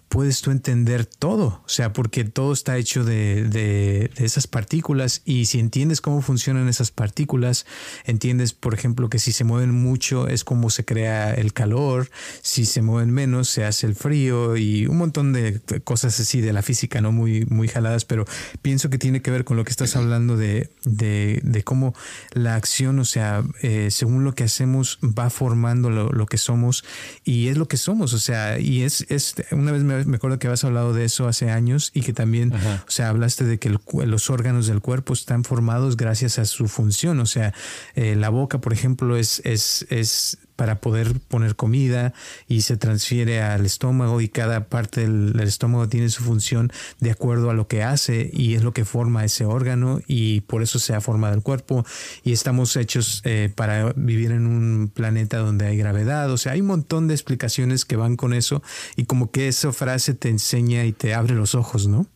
puedes 0.08 0.42
tú 0.42 0.50
entender 0.50 1.06
todo. 1.06 1.62
O 1.64 1.68
sea, 1.68 1.92
porque 1.92 2.24
todo 2.24 2.52
está 2.52 2.76
hecho 2.76 3.04
de, 3.04 3.44
de, 3.44 4.10
de 4.16 4.24
esas 4.24 4.48
partículas 4.48 5.22
y 5.24 5.44
si 5.44 5.60
entiendes 5.60 6.00
cómo 6.00 6.22
funcionan 6.22 6.68
esas 6.68 6.90
partículas, 6.90 7.66
entiendes, 8.04 8.52
por 8.52 8.74
ejemplo, 8.74 9.08
que 9.08 9.20
si 9.20 9.30
se 9.30 9.44
mueven 9.44 9.70
mucho 9.70 10.26
es 10.26 10.42
como 10.42 10.70
se 10.70 10.84
crea 10.84 11.32
el 11.34 11.52
calor, 11.52 12.10
si 12.42 12.66
se 12.66 12.82
mueven 12.82 13.12
menos 13.12 13.48
se 13.48 13.64
hace 13.64 13.86
el 13.86 13.94
frío 13.94 14.56
y 14.56 14.88
un 14.88 14.98
montón 14.98 15.32
de 15.32 15.60
cosas 15.84 15.99
así 16.04 16.40
de 16.40 16.52
la 16.52 16.62
física, 16.62 17.00
no 17.00 17.12
muy, 17.12 17.44
muy 17.46 17.68
jaladas, 17.68 18.04
pero 18.04 18.24
pienso 18.62 18.90
que 18.90 18.98
tiene 18.98 19.22
que 19.22 19.30
ver 19.30 19.44
con 19.44 19.56
lo 19.56 19.64
que 19.64 19.70
estás 19.70 19.96
hablando 19.96 20.36
de, 20.36 20.70
de, 20.84 21.62
cómo 21.64 21.94
la 22.32 22.54
acción, 22.54 22.98
o 22.98 23.04
sea, 23.04 23.42
eh, 23.62 23.88
según 23.90 24.24
lo 24.24 24.34
que 24.34 24.44
hacemos, 24.44 24.98
va 25.02 25.30
formando 25.30 25.90
lo, 25.90 26.26
que 26.26 26.38
somos 26.38 26.84
y 27.24 27.48
es 27.48 27.56
lo 27.56 27.66
que 27.68 27.76
somos, 27.76 28.12
o 28.12 28.18
sea, 28.18 28.58
y 28.58 28.82
es, 28.82 29.04
es 29.08 29.34
una 29.50 29.72
vez 29.72 29.82
me, 29.82 30.16
acuerdo 30.16 30.38
que 30.38 30.46
habías 30.46 30.64
hablado 30.64 30.92
de 30.92 31.04
eso 31.04 31.26
hace 31.28 31.50
años 31.50 31.90
y 31.94 32.02
que 32.02 32.12
también, 32.12 32.52
o 32.52 32.90
sea, 32.90 33.08
hablaste 33.08 33.44
de 33.44 33.58
que 33.58 33.76
los 34.04 34.30
órganos 34.30 34.66
del 34.66 34.80
cuerpo 34.80 35.12
están 35.12 35.44
formados 35.44 35.96
gracias 35.96 36.38
a 36.38 36.44
su 36.44 36.68
función, 36.68 37.20
o 37.20 37.26
sea, 37.26 37.52
eh, 37.94 38.16
la 38.16 38.28
boca, 38.28 38.60
por 38.60 38.72
ejemplo, 38.72 39.16
es, 39.16 39.42
es, 39.44 39.86
es 39.90 40.38
para 40.60 40.82
poder 40.82 41.18
poner 41.20 41.56
comida 41.56 42.12
y 42.46 42.60
se 42.60 42.76
transfiere 42.76 43.40
al 43.40 43.64
estómago 43.64 44.20
y 44.20 44.28
cada 44.28 44.66
parte 44.66 45.08
del, 45.08 45.40
estómago 45.40 45.88
tiene 45.88 46.10
su 46.10 46.22
función 46.22 46.70
de 46.98 47.10
acuerdo 47.10 47.48
a 47.48 47.54
lo 47.54 47.66
que 47.66 47.82
hace 47.82 48.30
y 48.30 48.56
es 48.56 48.62
lo 48.62 48.74
que 48.74 48.84
forma 48.84 49.24
ese 49.24 49.46
órgano 49.46 50.02
y 50.06 50.42
por 50.42 50.62
eso 50.62 50.78
se 50.78 50.94
ha 50.94 51.00
formado 51.00 51.34
el 51.34 51.40
cuerpo 51.40 51.86
y 52.24 52.32
estamos 52.32 52.76
hechos 52.76 53.22
eh, 53.24 53.50
para 53.54 53.94
vivir 53.96 54.32
en 54.32 54.46
un 54.46 54.92
planeta 54.92 55.38
donde 55.38 55.66
hay 55.66 55.78
gravedad, 55.78 56.30
o 56.30 56.36
sea, 56.36 56.52
hay 56.52 56.60
un 56.60 56.66
montón 56.66 57.08
de 57.08 57.14
explicaciones 57.14 57.86
que 57.86 57.96
van 57.96 58.16
con 58.16 58.34
eso 58.34 58.62
y 58.96 59.04
como 59.04 59.30
que 59.30 59.48
esa 59.48 59.72
frase 59.72 60.12
te 60.12 60.28
enseña 60.28 60.84
y 60.84 60.92
te 60.92 61.14
abre 61.14 61.34
los 61.34 61.54
ojos, 61.54 61.88
¿no? 61.88 62.06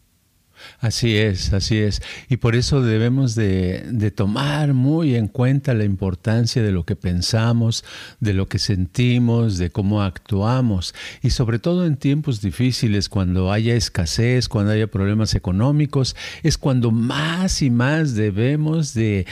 Así 0.80 1.16
es, 1.16 1.52
así 1.52 1.78
es. 1.78 2.02
Y 2.28 2.36
por 2.36 2.56
eso 2.56 2.82
debemos 2.82 3.34
de, 3.34 4.12
tomar 4.14 4.74
muy 4.74 5.16
en 5.16 5.28
cuenta 5.28 5.74
la 5.74 5.84
importancia 5.84 6.62
de 6.62 6.72
lo 6.72 6.84
que 6.84 6.96
pensamos, 6.96 7.84
de 8.20 8.34
lo 8.34 8.48
que 8.48 8.58
sentimos, 8.58 9.58
de 9.58 9.70
cómo 9.70 10.02
actuamos. 10.02 10.94
Y 11.22 11.30
sobre 11.30 11.58
todo 11.58 11.86
en 11.86 11.96
tiempos 11.96 12.40
difíciles, 12.40 13.08
cuando 13.08 13.52
haya 13.52 13.74
escasez, 13.74 14.48
cuando 14.48 14.72
haya 14.72 14.86
problemas 14.86 15.34
económicos, 15.34 16.16
es 16.42 16.58
cuando 16.58 16.90
más 16.90 17.62
y 17.62 17.70
más 17.70 18.14
debemos 18.14 18.94
de, 18.94 19.26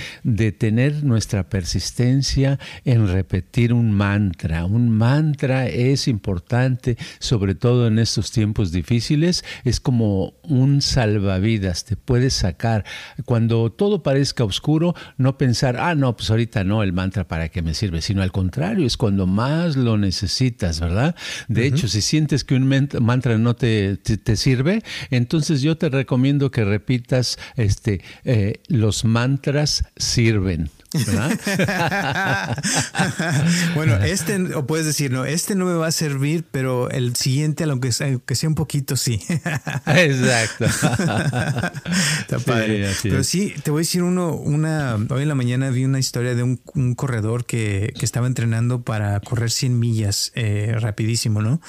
tener 0.58 1.04
nuestra 1.04 1.48
persistencia 1.48 2.58
en 2.84 3.08
repetir 3.08 3.72
un 3.72 3.92
mantra. 3.92 4.64
Un 4.64 4.90
mantra 4.90 5.66
es 5.68 6.08
importante, 6.08 6.96
sobre 7.18 7.54
todo 7.54 7.86
en 7.86 7.98
estos 7.98 8.30
tiempos 8.30 8.72
difíciles. 8.72 9.44
Es 9.64 9.80
como 9.80 10.34
un 10.42 10.82
salvavidas 10.82 11.21
salvavidas, 11.22 11.84
te 11.84 11.96
puede 11.96 12.30
sacar. 12.30 12.84
Cuando 13.24 13.70
todo 13.70 14.02
parezca 14.02 14.44
oscuro, 14.44 14.94
no 15.16 15.38
pensar, 15.38 15.76
ah, 15.78 15.94
no, 15.94 16.16
pues 16.16 16.30
ahorita 16.30 16.64
no, 16.64 16.82
el 16.82 16.92
mantra 16.92 17.28
para 17.28 17.48
qué 17.48 17.62
me 17.62 17.74
sirve, 17.74 18.02
sino 18.02 18.22
al 18.22 18.32
contrario, 18.32 18.86
es 18.86 18.96
cuando 18.96 19.26
más 19.26 19.76
lo 19.76 19.96
necesitas, 19.96 20.80
¿verdad? 20.80 21.14
De 21.48 21.66
hecho, 21.66 21.88
si 21.88 22.00
sientes 22.00 22.44
que 22.44 22.54
un 22.54 22.88
mantra 23.00 23.38
no 23.38 23.54
te, 23.54 23.96
te, 23.96 24.36
sirve, 24.36 24.82
entonces 25.10 25.62
yo 25.62 25.76
te 25.76 25.88
recomiendo 25.88 26.50
que 26.50 26.64
repitas 26.64 27.38
este, 27.56 28.02
eh, 28.24 28.60
los 28.68 29.04
mantras 29.04 29.84
sirven. 29.96 30.70
bueno, 33.74 33.96
este, 33.96 34.54
o 34.54 34.66
puedes 34.66 34.86
decir, 34.86 35.10
no, 35.10 35.24
este 35.24 35.54
no 35.54 35.64
me 35.64 35.74
va 35.74 35.86
a 35.86 35.92
servir, 35.92 36.44
pero 36.50 36.90
el 36.90 37.16
siguiente, 37.16 37.64
aunque 37.64 37.92
sea, 37.92 38.08
aunque 38.08 38.34
sea 38.34 38.48
un 38.48 38.54
poquito, 38.54 38.96
sí. 38.96 39.20
Exacto. 39.86 40.64
Está 40.66 42.38
padre. 42.44 42.90
pero 43.02 43.24
sí, 43.24 43.54
te 43.62 43.70
voy 43.70 43.80
a 43.80 43.82
decir 43.82 44.02
uno, 44.02 44.34
una, 44.34 44.96
hoy 45.10 45.22
en 45.22 45.28
la 45.28 45.34
mañana 45.34 45.70
vi 45.70 45.84
una 45.84 45.98
historia 45.98 46.34
de 46.34 46.42
un, 46.42 46.60
corredor 46.94 47.46
que, 47.46 47.92
que, 47.98 48.04
estaba 48.04 48.26
entrenando 48.26 48.82
para 48.82 49.18
correr 49.20 49.50
100 49.50 49.78
millas 49.78 50.32
eh, 50.34 50.74
rapidísimo, 50.78 51.42
¿no? 51.42 51.60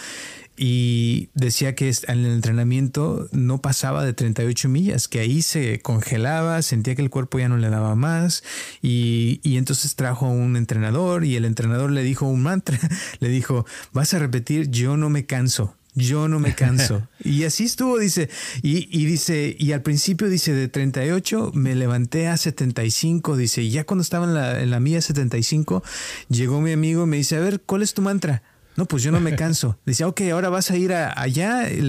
Y 0.56 1.30
decía 1.34 1.76
que 1.76 1.92
en 2.08 2.26
el 2.26 2.32
entrenamiento 2.32 3.28
no 3.32 3.60
pasaba 3.60 4.06
de 4.06 4.14
38 4.14 4.70
millas, 4.70 5.08
que 5.08 5.20
ahí 5.20 5.42
se 5.42 5.82
congelaba, 5.82 6.62
sentía 6.62 6.96
que 6.96 7.02
el 7.02 7.10
cuerpo 7.10 7.40
ya 7.40 7.50
no 7.50 7.58
le 7.58 7.70
daba 7.70 7.96
más 7.96 8.44
y, 8.82 9.40
y 9.44 9.58
entonces 9.58 9.96
trajo 9.96 10.28
a 10.28 10.30
un 10.30 10.56
entrenador 10.56 11.26
y 11.26 11.36
el 11.36 11.46
entrenador 11.46 11.92
le 11.92 12.04
dijo 12.04 12.28
un 12.28 12.44
mantra, 12.44 12.80
le 13.20 13.30
dijo, 13.30 13.66
vas 13.92 14.14
a 14.14 14.20
repetir, 14.20 14.70
yo 14.70 14.96
no 14.96 15.10
me 15.10 15.26
canso, 15.26 15.76
yo 15.96 16.28
no 16.28 16.40
me 16.40 16.56
canso. 16.56 17.08
y 17.24 17.44
así 17.44 17.66
estuvo, 17.66 17.98
dice. 17.98 18.30
Y, 18.62 18.88
y, 18.92 19.06
dice, 19.06 19.56
y 19.58 19.72
al 19.72 19.82
principio 19.82 20.30
dice, 20.30 20.54
de 20.54 20.68
38 20.68 21.52
me 21.54 21.76
levanté 21.76 22.28
a 22.28 22.38
75, 22.38 23.38
dice, 23.38 23.62
y 23.62 23.72
ya 23.72 23.84
cuando 23.86 24.02
estaba 24.02 24.26
en 24.26 24.34
la, 24.34 24.62
en 24.62 24.72
la 24.72 24.80
mía 24.80 25.02
75, 25.02 25.84
llegó 26.30 26.62
mi 26.62 26.72
amigo 26.72 27.04
y 27.04 27.08
me 27.08 27.18
dice, 27.18 27.38
a 27.38 27.40
ver, 27.40 27.62
¿cuál 27.62 27.82
es 27.82 27.94
tu 27.94 28.02
mantra? 28.02 28.44
No, 28.76 28.86
pues 28.86 29.04
yo 29.04 29.12
no 29.12 29.20
me 29.20 29.36
canso. 29.38 29.78
Dice, 29.86 30.04
ok, 30.04 30.22
ahora 30.32 30.50
vas 30.50 30.72
a 30.72 30.78
ir 30.78 30.94
allá 30.94 31.70
y 31.70 31.82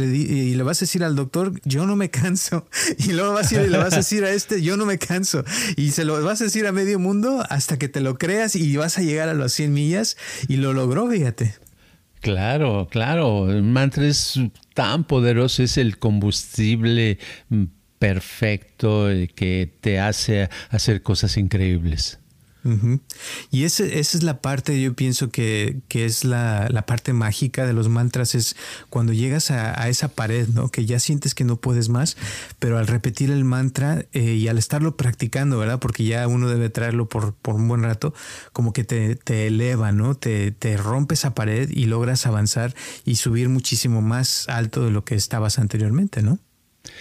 le, 0.54 0.62
vas 0.62 0.78
a 0.78 0.84
decir 0.84 1.04
al 1.04 1.16
doctor, 1.16 1.52
yo 1.64 1.86
no 1.86 1.96
me 1.96 2.10
canso. 2.10 2.66
Y 2.98 3.12
luego 3.12 3.32
vas 3.32 3.52
a 3.52 3.56
ir 3.56 3.66
y 3.66 3.70
le 3.70 3.78
vas 3.78 3.94
a 3.94 3.98
decir 3.98 4.24
a 4.24 4.30
este, 4.30 4.62
yo 4.62 4.76
no 4.76 4.86
me 4.86 4.98
canso. 4.98 5.44
Y 5.76 5.90
se 5.90 6.04
lo 6.04 6.22
vas 6.22 6.40
a 6.40 6.44
decir 6.44 6.66
a 6.66 6.72
medio 6.72 6.98
mundo 6.98 7.44
hasta 7.48 7.78
que 7.78 7.88
te 7.88 8.00
lo 8.00 8.16
creas 8.18 8.56
y 8.56 8.76
vas 8.76 8.98
a 8.98 9.02
llegar 9.02 9.28
a 9.28 9.34
las 9.34 9.52
100 9.52 9.72
millas. 9.72 10.16
Y 10.48 10.56
lo 10.56 10.72
logró, 10.72 11.08
fíjate. 11.08 11.54
Claro, 12.20 12.88
claro. 12.90 13.50
El 13.50 13.62
mantra 13.62 14.06
es 14.06 14.40
tan 14.72 15.04
poderoso, 15.04 15.62
es 15.62 15.76
el 15.76 15.98
combustible 15.98 17.18
mm, 17.50 17.64
perfecto 17.98 19.10
eh, 19.10 19.28
que 19.28 19.70
te 19.80 20.00
hace 20.00 20.48
hacer 20.70 21.02
cosas 21.02 21.36
increíbles. 21.36 22.18
Y 23.50 23.64
ese, 23.64 23.98
esa 23.98 24.16
es 24.16 24.22
la 24.22 24.40
parte, 24.40 24.80
yo 24.80 24.94
pienso 24.94 25.30
que, 25.30 25.80
que 25.88 26.06
es 26.06 26.24
la, 26.24 26.66
la, 26.70 26.86
parte 26.86 27.12
mágica 27.12 27.66
de 27.66 27.74
los 27.74 27.88
mantras, 27.88 28.34
es 28.34 28.56
cuando 28.88 29.12
llegas 29.12 29.50
a, 29.50 29.80
a, 29.80 29.88
esa 29.90 30.08
pared, 30.08 30.48
¿no? 30.48 30.70
Que 30.70 30.86
ya 30.86 30.98
sientes 30.98 31.34
que 31.34 31.44
no 31.44 31.56
puedes 31.56 31.90
más, 31.90 32.16
pero 32.58 32.78
al 32.78 32.86
repetir 32.86 33.30
el 33.30 33.44
mantra 33.44 34.06
eh, 34.12 34.34
y 34.34 34.48
al 34.48 34.56
estarlo 34.56 34.96
practicando, 34.96 35.58
¿verdad? 35.58 35.78
Porque 35.78 36.04
ya 36.04 36.26
uno 36.26 36.48
debe 36.48 36.70
traerlo 36.70 37.06
por, 37.06 37.34
por 37.34 37.56
un 37.56 37.68
buen 37.68 37.82
rato, 37.82 38.14
como 38.54 38.72
que 38.72 38.84
te, 38.84 39.16
te 39.16 39.46
eleva, 39.48 39.92
¿no? 39.92 40.14
Te, 40.14 40.50
te 40.50 40.76
rompe 40.78 41.14
esa 41.14 41.34
pared 41.34 41.68
y 41.70 41.84
logras 41.84 42.24
avanzar 42.26 42.74
y 43.04 43.16
subir 43.16 43.50
muchísimo 43.50 44.00
más 44.00 44.48
alto 44.48 44.84
de 44.84 44.90
lo 44.90 45.04
que 45.04 45.16
estabas 45.16 45.58
anteriormente, 45.58 46.22
¿no? 46.22 46.38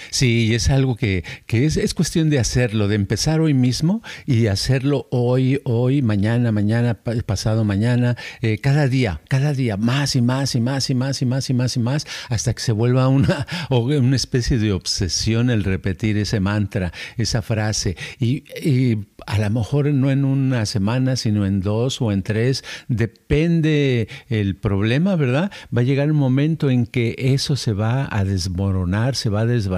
Sí, 0.09 0.53
es 0.53 0.69
algo 0.69 0.95
que, 0.95 1.23
es, 1.47 1.77
es, 1.77 1.93
cuestión 1.93 2.29
de 2.29 2.39
hacerlo, 2.39 2.87
de 2.87 2.95
empezar 2.95 3.41
hoy 3.41 3.53
mismo 3.53 4.01
y 4.25 4.47
hacerlo 4.47 5.07
hoy, 5.11 5.59
hoy, 5.65 6.01
mañana, 6.01 6.51
mañana, 6.51 6.99
pasado 7.25 7.65
mañana, 7.65 8.15
eh, 8.41 8.59
cada 8.59 8.87
día, 8.87 9.21
cada 9.27 9.53
día, 9.53 9.75
más 9.75 10.15
y 10.15 10.21
más 10.21 10.55
y 10.55 10.61
más 10.61 10.89
y 10.89 10.95
más 10.95 11.21
y 11.21 11.25
más 11.25 11.49
y 11.49 11.53
más 11.53 11.75
y 11.75 11.79
más, 11.79 12.07
hasta 12.29 12.53
que 12.53 12.61
se 12.61 12.71
vuelva 12.71 13.07
una, 13.07 13.45
una 13.69 14.15
especie 14.15 14.57
de 14.57 14.71
obsesión 14.71 15.49
el 15.49 15.63
repetir 15.63 16.17
ese 16.17 16.39
mantra, 16.39 16.93
esa 17.17 17.41
frase. 17.41 17.97
Y, 18.19 18.43
y 18.61 18.99
a 19.25 19.37
lo 19.39 19.49
mejor 19.49 19.87
no 19.87 20.11
en 20.11 20.25
una 20.25 20.65
semana, 20.65 21.15
sino 21.15 21.45
en 21.45 21.59
dos 21.59 22.01
o 22.01 22.11
en 22.11 22.23
tres, 22.23 22.63
depende 22.87 24.07
el 24.29 24.55
problema, 24.55 25.15
¿verdad? 25.15 25.51
Va 25.75 25.81
a 25.81 25.85
llegar 25.85 26.09
un 26.11 26.17
momento 26.17 26.69
en 26.69 26.85
que 26.85 27.15
eso 27.17 27.55
se 27.55 27.73
va 27.73 28.07
a 28.09 28.23
desmoronar, 28.23 29.15
se 29.15 29.29
va 29.29 29.41
a 29.41 29.45
desbaratar 29.45 29.72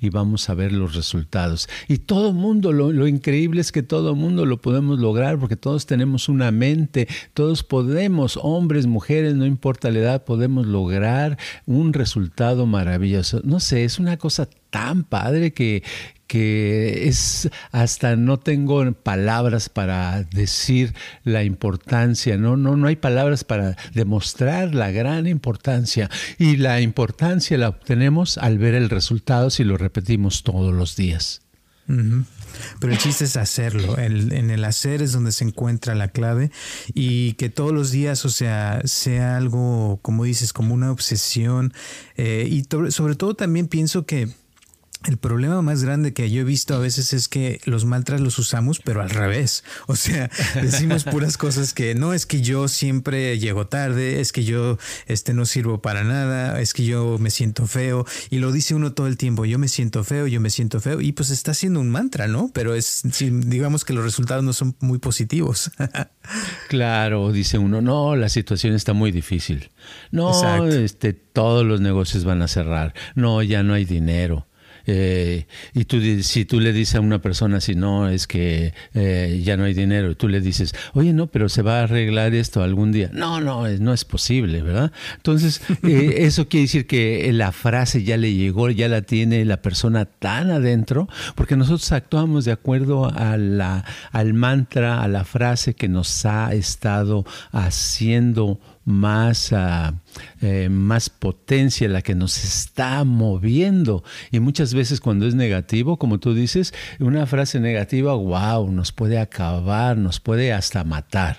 y 0.00 0.10
vamos 0.10 0.48
a 0.48 0.54
ver 0.54 0.72
los 0.72 0.94
resultados. 0.94 1.68
Y 1.88 1.98
todo 1.98 2.32
mundo, 2.32 2.72
lo, 2.72 2.92
lo 2.92 3.06
increíble 3.06 3.60
es 3.60 3.72
que 3.72 3.82
todo 3.82 4.14
mundo 4.14 4.46
lo 4.46 4.60
podemos 4.60 4.98
lograr 4.98 5.38
porque 5.38 5.56
todos 5.56 5.86
tenemos 5.86 6.28
una 6.28 6.50
mente, 6.50 7.08
todos 7.34 7.62
podemos, 7.62 8.38
hombres, 8.42 8.86
mujeres, 8.86 9.34
no 9.34 9.46
importa 9.46 9.90
la 9.90 9.98
edad, 9.98 10.24
podemos 10.24 10.66
lograr 10.66 11.38
un 11.66 11.92
resultado 11.92 12.66
maravilloso. 12.66 13.40
No 13.44 13.60
sé, 13.60 13.84
es 13.84 13.98
una 13.98 14.16
cosa 14.16 14.48
tan 14.70 15.04
padre 15.04 15.52
que, 15.52 15.82
que 16.26 17.08
es 17.08 17.48
hasta 17.72 18.16
no 18.16 18.38
tengo 18.38 18.92
palabras 18.92 19.68
para 19.68 20.22
decir 20.24 20.94
la 21.24 21.44
importancia, 21.44 22.36
no, 22.36 22.56
no, 22.56 22.76
no 22.76 22.88
hay 22.88 22.96
palabras 22.96 23.44
para 23.44 23.76
demostrar 23.94 24.74
la 24.74 24.90
gran 24.90 25.26
importancia. 25.26 26.10
Y 26.38 26.56
la 26.56 26.80
importancia 26.80 27.58
la 27.58 27.68
obtenemos 27.68 28.38
al 28.38 28.58
ver 28.58 28.74
el 28.74 28.90
resultado 28.90 29.50
si 29.50 29.64
lo 29.64 29.76
repetimos 29.76 30.42
todos 30.42 30.74
los 30.74 30.96
días. 30.96 31.42
Pero 31.86 32.92
el 32.92 32.98
chiste 32.98 33.24
es 33.24 33.36
hacerlo. 33.36 33.96
en 33.98 34.50
el 34.50 34.64
hacer 34.64 35.02
es 35.02 35.12
donde 35.12 35.30
se 35.30 35.44
encuentra 35.44 35.94
la 35.94 36.08
clave 36.08 36.50
y 36.94 37.34
que 37.34 37.48
todos 37.48 37.72
los 37.72 37.92
días, 37.92 38.24
o 38.24 38.28
sea, 38.28 38.80
sea 38.84 39.36
algo, 39.36 40.00
como 40.02 40.24
dices, 40.24 40.52
como 40.52 40.74
una 40.74 40.90
obsesión. 40.90 41.72
Eh, 42.16 42.48
y 42.50 42.64
sobre 42.90 43.14
todo 43.14 43.34
también 43.34 43.68
pienso 43.68 44.04
que 44.04 44.28
el 45.06 45.16
problema 45.18 45.62
más 45.62 45.84
grande 45.84 46.12
que 46.12 46.30
yo 46.30 46.40
he 46.40 46.44
visto 46.44 46.74
a 46.74 46.78
veces 46.78 47.12
es 47.12 47.28
que 47.28 47.60
los 47.64 47.84
mantras 47.84 48.20
los 48.20 48.38
usamos, 48.38 48.80
pero 48.80 49.00
al 49.00 49.10
revés. 49.10 49.64
O 49.86 49.96
sea, 49.96 50.30
decimos 50.54 51.04
puras 51.04 51.36
cosas 51.36 51.72
que 51.72 51.94
no 51.94 52.12
es 52.12 52.26
que 52.26 52.40
yo 52.40 52.68
siempre 52.68 53.38
llego 53.38 53.66
tarde, 53.66 54.20
es 54.20 54.32
que 54.32 54.44
yo 54.44 54.78
este, 55.06 55.32
no 55.32 55.46
sirvo 55.46 55.80
para 55.80 56.04
nada, 56.04 56.60
es 56.60 56.72
que 56.72 56.84
yo 56.84 57.18
me 57.18 57.30
siento 57.30 57.66
feo. 57.66 58.04
Y 58.30 58.38
lo 58.38 58.52
dice 58.52 58.74
uno 58.74 58.92
todo 58.92 59.06
el 59.06 59.16
tiempo, 59.16 59.44
yo 59.44 59.58
me 59.58 59.68
siento 59.68 60.02
feo, 60.04 60.26
yo 60.26 60.40
me 60.40 60.50
siento 60.50 60.80
feo. 60.80 61.00
Y 61.00 61.12
pues 61.12 61.30
está 61.30 61.52
haciendo 61.52 61.80
un 61.80 61.90
mantra, 61.90 62.26
¿no? 62.26 62.50
Pero 62.52 62.74
es, 62.74 63.02
digamos 63.20 63.84
que 63.84 63.92
los 63.92 64.04
resultados 64.04 64.44
no 64.44 64.52
son 64.52 64.76
muy 64.80 64.98
positivos. 64.98 65.70
claro, 66.68 67.32
dice 67.32 67.58
uno, 67.58 67.80
no, 67.80 68.16
la 68.16 68.28
situación 68.28 68.74
está 68.74 68.92
muy 68.92 69.12
difícil. 69.12 69.70
No, 70.10 70.66
este, 70.66 71.12
todos 71.12 71.64
los 71.64 71.80
negocios 71.80 72.24
van 72.24 72.42
a 72.42 72.48
cerrar. 72.48 72.94
No, 73.14 73.42
ya 73.42 73.62
no 73.62 73.74
hay 73.74 73.84
dinero. 73.84 74.46
Eh, 74.86 75.46
y 75.74 75.84
tú, 75.84 76.00
si 76.22 76.44
tú 76.44 76.60
le 76.60 76.72
dices 76.72 76.96
a 76.96 77.00
una 77.00 77.20
persona, 77.20 77.60
si 77.60 77.74
no, 77.74 78.08
es 78.08 78.26
que 78.26 78.72
eh, 78.94 79.42
ya 79.44 79.56
no 79.56 79.64
hay 79.64 79.74
dinero, 79.74 80.10
y 80.10 80.14
tú 80.14 80.28
le 80.28 80.40
dices, 80.40 80.74
oye, 80.94 81.12
no, 81.12 81.26
pero 81.26 81.48
se 81.48 81.62
va 81.62 81.80
a 81.80 81.82
arreglar 81.84 82.34
esto 82.34 82.62
algún 82.62 82.92
día. 82.92 83.10
No, 83.12 83.40
no, 83.40 83.68
no 83.68 83.92
es 83.92 84.04
posible, 84.04 84.62
¿verdad? 84.62 84.92
Entonces, 85.16 85.60
eh, 85.82 86.14
eso 86.18 86.48
quiere 86.48 86.62
decir 86.62 86.86
que 86.86 87.30
la 87.32 87.52
frase 87.52 88.04
ya 88.04 88.16
le 88.16 88.32
llegó, 88.32 88.70
ya 88.70 88.88
la 88.88 89.02
tiene 89.02 89.44
la 89.44 89.60
persona 89.60 90.04
tan 90.04 90.50
adentro, 90.50 91.08
porque 91.34 91.56
nosotros 91.56 91.90
actuamos 91.92 92.44
de 92.44 92.52
acuerdo 92.52 93.10
a 93.14 93.36
la, 93.36 93.84
al 94.12 94.34
mantra, 94.34 95.02
a 95.02 95.08
la 95.08 95.24
frase 95.24 95.74
que 95.74 95.88
nos 95.88 96.24
ha 96.26 96.52
estado 96.54 97.24
haciendo 97.52 98.60
más, 98.86 99.52
uh, 99.52 99.92
eh, 100.40 100.68
más 100.70 101.10
potencia 101.10 101.88
la 101.88 102.00
que 102.00 102.14
nos 102.14 102.42
está 102.42 103.04
moviendo. 103.04 104.02
Y 104.30 104.40
muchas 104.40 104.72
veces 104.72 105.00
cuando 105.00 105.26
es 105.26 105.34
negativo, 105.34 105.98
como 105.98 106.18
tú 106.18 106.32
dices, 106.32 106.72
una 106.98 107.26
frase 107.26 107.60
negativa, 107.60 108.14
wow, 108.14 108.70
nos 108.70 108.92
puede 108.92 109.18
acabar, 109.18 109.98
nos 109.98 110.20
puede 110.20 110.54
hasta 110.54 110.84
matar. 110.84 111.36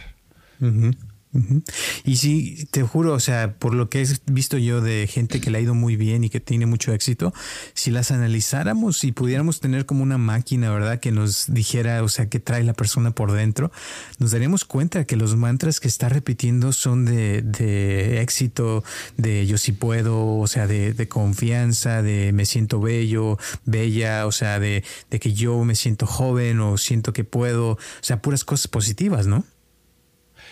Y 2.04 2.18
sí, 2.18 2.68
te 2.72 2.84
juro, 2.84 3.14
o 3.14 3.20
sea, 3.20 3.54
por 3.58 3.74
lo 3.74 3.90
que 3.90 4.02
he 4.02 4.08
visto 4.32 4.58
yo 4.58 4.82
de 4.82 5.08
gente 5.08 5.40
que 5.40 5.52
le 5.52 5.60
ha 5.60 5.62
ido 5.62 5.76
muy 5.76 5.96
bien 5.96 6.24
y 6.24 6.30
que 6.30 6.40
tiene 6.40 6.66
mucho 6.66 6.94
éxito, 6.94 7.34
si 7.74 7.92
las 7.92 8.12
analizáramos 8.12 9.04
y 9.04 9.12
pudiéramos 9.12 9.60
tener 9.60 9.86
como 9.86 10.04
una 10.04 10.18
máquina, 10.18 10.72
¿verdad? 10.72 11.00
Que 11.00 11.12
nos 11.12 11.54
dijera, 11.54 12.04
o 12.04 12.10
sea, 12.10 12.30
qué 12.30 12.40
trae 12.40 12.64
la 12.64 12.74
persona 12.74 13.12
por 13.12 13.32
dentro, 13.32 13.72
nos 14.20 14.32
daríamos 14.32 14.66
cuenta 14.66 15.06
que 15.06 15.16
los 15.16 15.36
mantras 15.36 15.80
que 15.80 15.88
está 15.88 16.10
repitiendo 16.10 16.72
son 16.72 17.06
de, 17.06 17.42
de 17.42 18.22
éxito, 18.22 18.84
de 19.18 19.46
yo 19.46 19.58
sí 19.58 19.72
puedo, 19.72 20.38
o 20.38 20.48
sea, 20.48 20.68
de, 20.68 20.94
de, 20.94 21.08
confianza, 21.08 22.02
de 22.02 22.32
me 22.34 22.46
siento 22.46 22.80
bello, 22.80 23.38
bella, 23.66 24.26
o 24.26 24.32
sea, 24.32 24.60
de, 24.60 24.84
de 25.10 25.20
que 25.20 25.34
yo 25.34 25.64
me 25.64 25.76
siento 25.76 26.06
joven 26.06 26.60
o 26.60 26.78
siento 26.78 27.14
que 27.14 27.24
puedo, 27.24 27.72
o 27.72 27.78
sea, 28.02 28.22
puras 28.22 28.44
cosas 28.44 28.68
positivas, 28.68 29.28
¿no? 29.28 29.46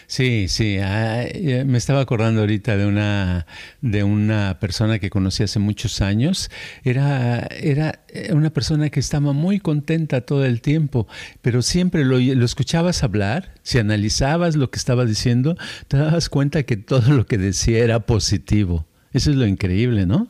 Sí, 0.07 0.47
sí. 0.47 0.77
Ah, 0.81 1.23
eh, 1.23 1.63
me 1.65 1.77
estaba 1.77 2.01
acordando 2.01 2.41
ahorita 2.41 2.77
de 2.77 2.85
una, 2.85 3.45
de 3.81 4.03
una 4.03 4.59
persona 4.59 4.99
que 4.99 5.09
conocí 5.09 5.43
hace 5.43 5.59
muchos 5.59 6.01
años. 6.01 6.49
Era, 6.83 7.47
era 7.59 7.99
una 8.31 8.49
persona 8.51 8.89
que 8.89 8.99
estaba 8.99 9.33
muy 9.33 9.59
contenta 9.59 10.21
todo 10.21 10.45
el 10.45 10.61
tiempo, 10.61 11.07
pero 11.41 11.61
siempre 11.61 12.05
lo, 12.05 12.19
lo 12.19 12.45
escuchabas 12.45 13.03
hablar, 13.03 13.53
si 13.63 13.79
analizabas 13.79 14.55
lo 14.55 14.69
que 14.69 14.77
estaba 14.77 15.05
diciendo, 15.05 15.57
te 15.87 15.97
dabas 15.97 16.29
cuenta 16.29 16.63
que 16.63 16.77
todo 16.77 17.11
lo 17.13 17.25
que 17.25 17.37
decía 17.37 17.83
era 17.83 18.01
positivo. 18.01 18.85
Eso 19.13 19.31
es 19.31 19.37
lo 19.37 19.47
increíble, 19.47 20.05
¿no? 20.05 20.29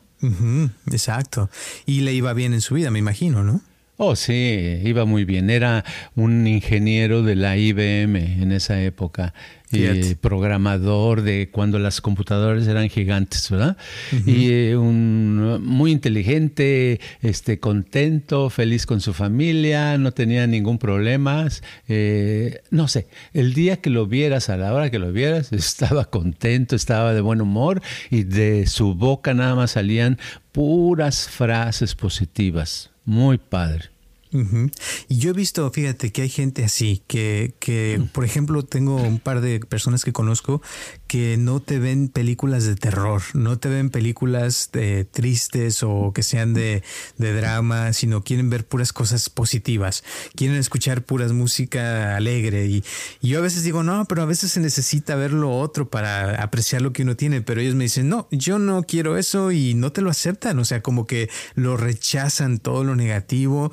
exacto. 0.92 1.50
Y 1.86 2.02
le 2.02 2.14
iba 2.14 2.34
bien 2.34 2.54
en 2.54 2.62
su 2.62 2.76
vida, 2.76 2.92
me 2.92 3.00
imagino, 3.00 3.44
¿no? 3.44 3.62
Oh, 3.98 4.16
sí, 4.16 4.82
iba 4.84 5.06
muy 5.06 5.24
bien. 5.24 5.50
Era 5.50 5.86
un 6.16 6.46
ingeniero 6.48 7.24
de 7.24 7.36
la 7.36 7.56
IBM 7.58 8.42
en 8.42 8.52
esa 8.52 8.82
época, 8.82 9.34
programador 10.22 11.22
de 11.22 11.50
cuando 11.52 11.80
las 11.80 12.02
computadoras 12.02 12.68
eran 12.68 12.90
gigantes, 12.90 13.50
¿verdad? 13.50 13.78
Y 14.26 14.52
eh, 14.52 14.78
un, 14.78 15.64
muy 15.64 15.92
inteligente, 15.92 17.00
este, 17.22 17.60
contento, 17.60 18.50
feliz 18.50 18.86
con 18.86 19.02
su 19.02 19.14
familia, 19.14 19.98
no 19.98 20.12
tenía 20.12 20.48
ningún 20.48 20.78
problema. 20.78 21.48
Eh, 21.88 22.62
no 22.72 22.88
sé, 22.88 23.08
el 23.34 23.54
día 23.54 23.78
que 23.78 23.90
lo 23.90 24.08
vieras, 24.08 24.50
a 24.50 24.58
la 24.58 24.74
hora 24.74 24.90
que 24.90 25.00
lo 25.00 25.12
vieras, 25.12 25.52
estaba 25.54 26.06
contento, 26.06 26.76
estaba 26.76 27.14
de 27.14 27.22
buen 27.22 27.42
humor 27.42 27.82
y 28.10 28.24
de 28.24 28.68
su 28.68 28.96
boca 28.96 29.34
nada 29.34 29.56
más 29.56 29.72
salían 29.72 30.18
puras 30.52 31.28
frases 31.28 31.96
positivas. 31.96 32.92
Muy 33.06 33.38
padre. 33.38 33.95
Y 35.08 35.18
yo 35.18 35.32
he 35.32 35.34
visto, 35.34 35.70
fíjate, 35.72 36.12
que 36.12 36.24
hay 36.24 36.30
gente 36.30 36.64
así, 36.64 37.02
que, 37.08 37.54
que, 37.60 38.02
por 38.14 38.26
ejemplo, 38.26 38.64
tengo 38.64 38.96
un 38.96 39.20
par 39.20 39.42
de 39.42 39.60
personas 39.60 40.04
que 40.04 40.14
conozco 40.14 40.62
que 41.08 41.38
no 41.38 41.62
te 41.62 41.80
ven 41.80 42.10
películas 42.10 42.66
de 42.66 42.76
terror, 42.76 43.22
no 43.34 43.58
te 43.58 43.70
ven 43.70 43.90
películas 43.90 44.70
de 44.74 45.06
tristes 45.06 45.84
o 45.84 46.12
que 46.14 46.24
sean 46.24 46.54
de, 46.54 46.84
de 47.18 47.34
drama, 47.34 47.94
sino 47.94 48.24
quieren 48.24 48.50
ver 48.50 48.66
puras 48.66 48.92
cosas 48.92 49.30
positivas, 49.30 50.04
quieren 50.36 50.58
escuchar 50.58 51.04
puras 51.04 51.32
música 51.32 52.16
alegre. 52.16 52.66
Y, 52.66 52.84
y, 53.22 53.30
yo 53.30 53.40
a 53.40 53.42
veces 53.42 53.64
digo, 53.64 53.84
no, 53.84 54.06
pero 54.06 54.24
a 54.24 54.26
veces 54.26 54.52
se 54.52 54.60
necesita 54.60 55.16
ver 55.16 55.32
lo 55.32 55.58
otro 55.58 55.90
para 55.90 56.42
apreciar 56.42 56.82
lo 56.82 56.92
que 56.94 57.04
uno 57.04 57.16
tiene, 57.16 57.42
pero 57.42 57.62
ellos 57.62 57.76
me 57.76 57.86
dicen, 57.86 58.10
no, 58.10 58.28
yo 58.32 58.60
no 58.60 58.84
quiero 58.84 59.18
eso 59.18 59.52
y 59.52 59.74
no 59.74 59.92
te 59.92 60.02
lo 60.02 60.10
aceptan, 60.10 60.60
o 60.60 60.66
sea, 60.66 60.82
como 60.82 61.06
que 61.06 61.30
lo 61.54 61.78
rechazan 61.78 62.60
todo 62.60 62.84
lo 62.84 62.96
negativo 62.96 63.72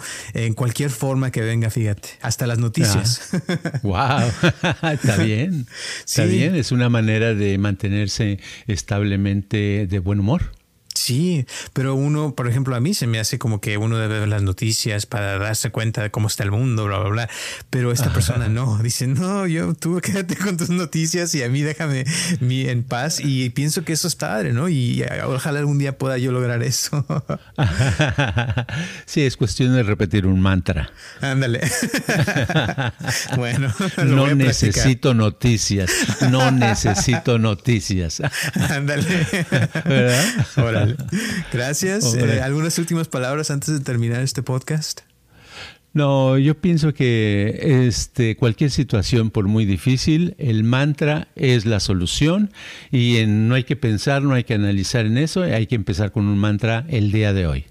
en 0.53 0.55
cualquier 0.55 0.91
forma 0.91 1.31
que 1.31 1.41
venga, 1.41 1.71
fíjate, 1.71 2.11
hasta 2.21 2.47
las 2.47 2.59
noticias. 2.59 3.31
wow, 3.83 4.21
está 4.93 5.17
bien, 5.17 5.67
está 6.07 6.25
bien, 6.25 6.57
es 6.57 6.73
una 6.73 6.91
manera 6.91 7.33
de 7.33 7.57
mantenerse 7.57 8.39
establemente 8.67 9.87
de 9.87 9.99
buen 9.99 10.21
humor. 10.21 10.53
Sí, 10.95 11.47
pero 11.73 11.95
uno, 11.95 12.35
por 12.35 12.49
ejemplo, 12.49 12.77
a 12.77 12.81
mí 12.81 12.93
se 12.93 13.07
me 13.07 13.19
hace 13.19 13.39
como 13.39 13.61
que 13.61 13.79
uno 13.79 13.97
debe 13.97 14.21
ver 14.21 14.29
las 14.29 14.43
noticias 14.43 15.07
para 15.07 15.39
darse 15.39 15.71
cuenta 15.71 16.03
de 16.03 16.11
cómo 16.11 16.29
está 16.29 16.45
el 16.45 16.51
mundo, 16.51 16.85
bla, 16.85 16.99
bla, 16.99 17.09
bla. 17.09 17.31
Pero 17.71 17.93
esta 17.93 18.13
persona 18.13 18.49
no, 18.51 18.79
dice, 18.79 19.07
no, 19.07 19.47
yo, 19.47 19.75
tú 19.75 20.01
quédate 20.01 20.37
con 20.37 20.57
tus 20.57 20.71
noticias 20.71 21.35
y 21.35 21.43
a 21.43 21.49
mí 21.49 21.63
déjame 21.63 22.05
mi 22.41 22.69
en 22.69 22.85
paz. 22.85 23.21
Y 23.21 23.51
pienso 23.51 23.85
que 23.85 23.95
eso 23.95 24.07
es 24.07 24.17
padre, 24.17 24.53
¿no? 24.53 24.69
Y 24.69 25.05
ojalá 25.27 25.61
algún 25.61 25.79
día 25.79 25.97
pueda 25.97 26.19
yo 26.19 26.31
lograr 26.31 26.63
eso. 26.63 27.05
sí, 29.07 29.23
es 29.23 29.37
cuestión 29.37 29.75
de 29.75 29.83
repetir 29.83 30.27
un 30.27 30.41
mantra. 30.41 30.93
Ándale. 31.21 31.61
bueno, 33.37 33.73
no 34.05 34.35
necesito 34.35 35.15
noticias, 35.15 35.91
no 36.31 36.51
necesito 36.51 37.39
noticias. 37.39 38.21
Ándale. 38.55 39.27
¿Verdad? 39.85 40.25
Gracias. 41.53 42.15
Eh, 42.23 42.41
¿Algunas 42.41 42.79
últimas 42.79 43.09
palabras 43.09 43.51
antes 43.51 43.73
de 43.73 43.81
terminar 43.81 44.23
este 44.23 44.43
podcast? 44.43 45.01
No, 45.95 46.39
yo 46.39 46.55
pienso 46.55 46.95
que 46.95 47.87
este, 47.87 48.37
cualquier 48.37 48.71
situación, 48.71 49.31
por 49.31 49.47
muy 49.49 49.67
difícil, 49.67 50.35
el 50.39 50.65
mantra 50.65 51.29
es 51.37 51.67
la 51.67 51.81
solución 51.81 52.51
y 52.91 53.19
no 53.27 53.55
hay 53.55 53.65
que 53.65 53.77
pensar, 53.77 54.23
no 54.23 54.35
hay 54.35 54.45
que 54.45 54.55
analizar 54.55 55.05
en 55.05 55.19
eso, 55.19 55.43
hay 55.43 55.67
que 55.67 55.75
empezar 55.75 56.13
con 56.13 56.27
un 56.27 56.39
mantra 56.39 56.87
el 56.89 57.13
día 57.13 57.33
de 57.33 57.47
hoy. 57.47 57.67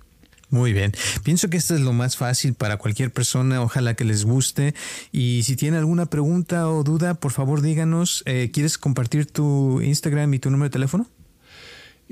Muy 0.52 0.74
bien. 0.74 0.92
Pienso 1.24 1.50
que 1.50 1.56
esto 1.56 1.74
es 1.74 1.82
lo 1.82 1.94
más 1.94 2.18
fácil 2.18 2.54
para 2.54 2.76
cualquier 2.76 3.10
persona. 3.10 3.62
Ojalá 3.62 3.94
que 3.94 4.04
les 4.04 4.26
guste. 4.26 4.76
Y 5.14 5.44
si 5.44 5.56
tienen 5.56 5.80
alguna 5.80 6.08
pregunta 6.08 6.70
o 6.70 6.84
duda, 6.84 7.14
por 7.14 7.32
favor 7.32 7.62
díganos. 7.62 8.22
Eh, 8.26 8.52
¿Quieres 8.54 8.78
compartir 8.78 9.26
tu 9.28 9.80
Instagram 9.82 10.34
y 10.34 10.40
tu 10.40 10.52
número 10.52 10.66
de 10.66 10.74
teléfono? 10.74 11.08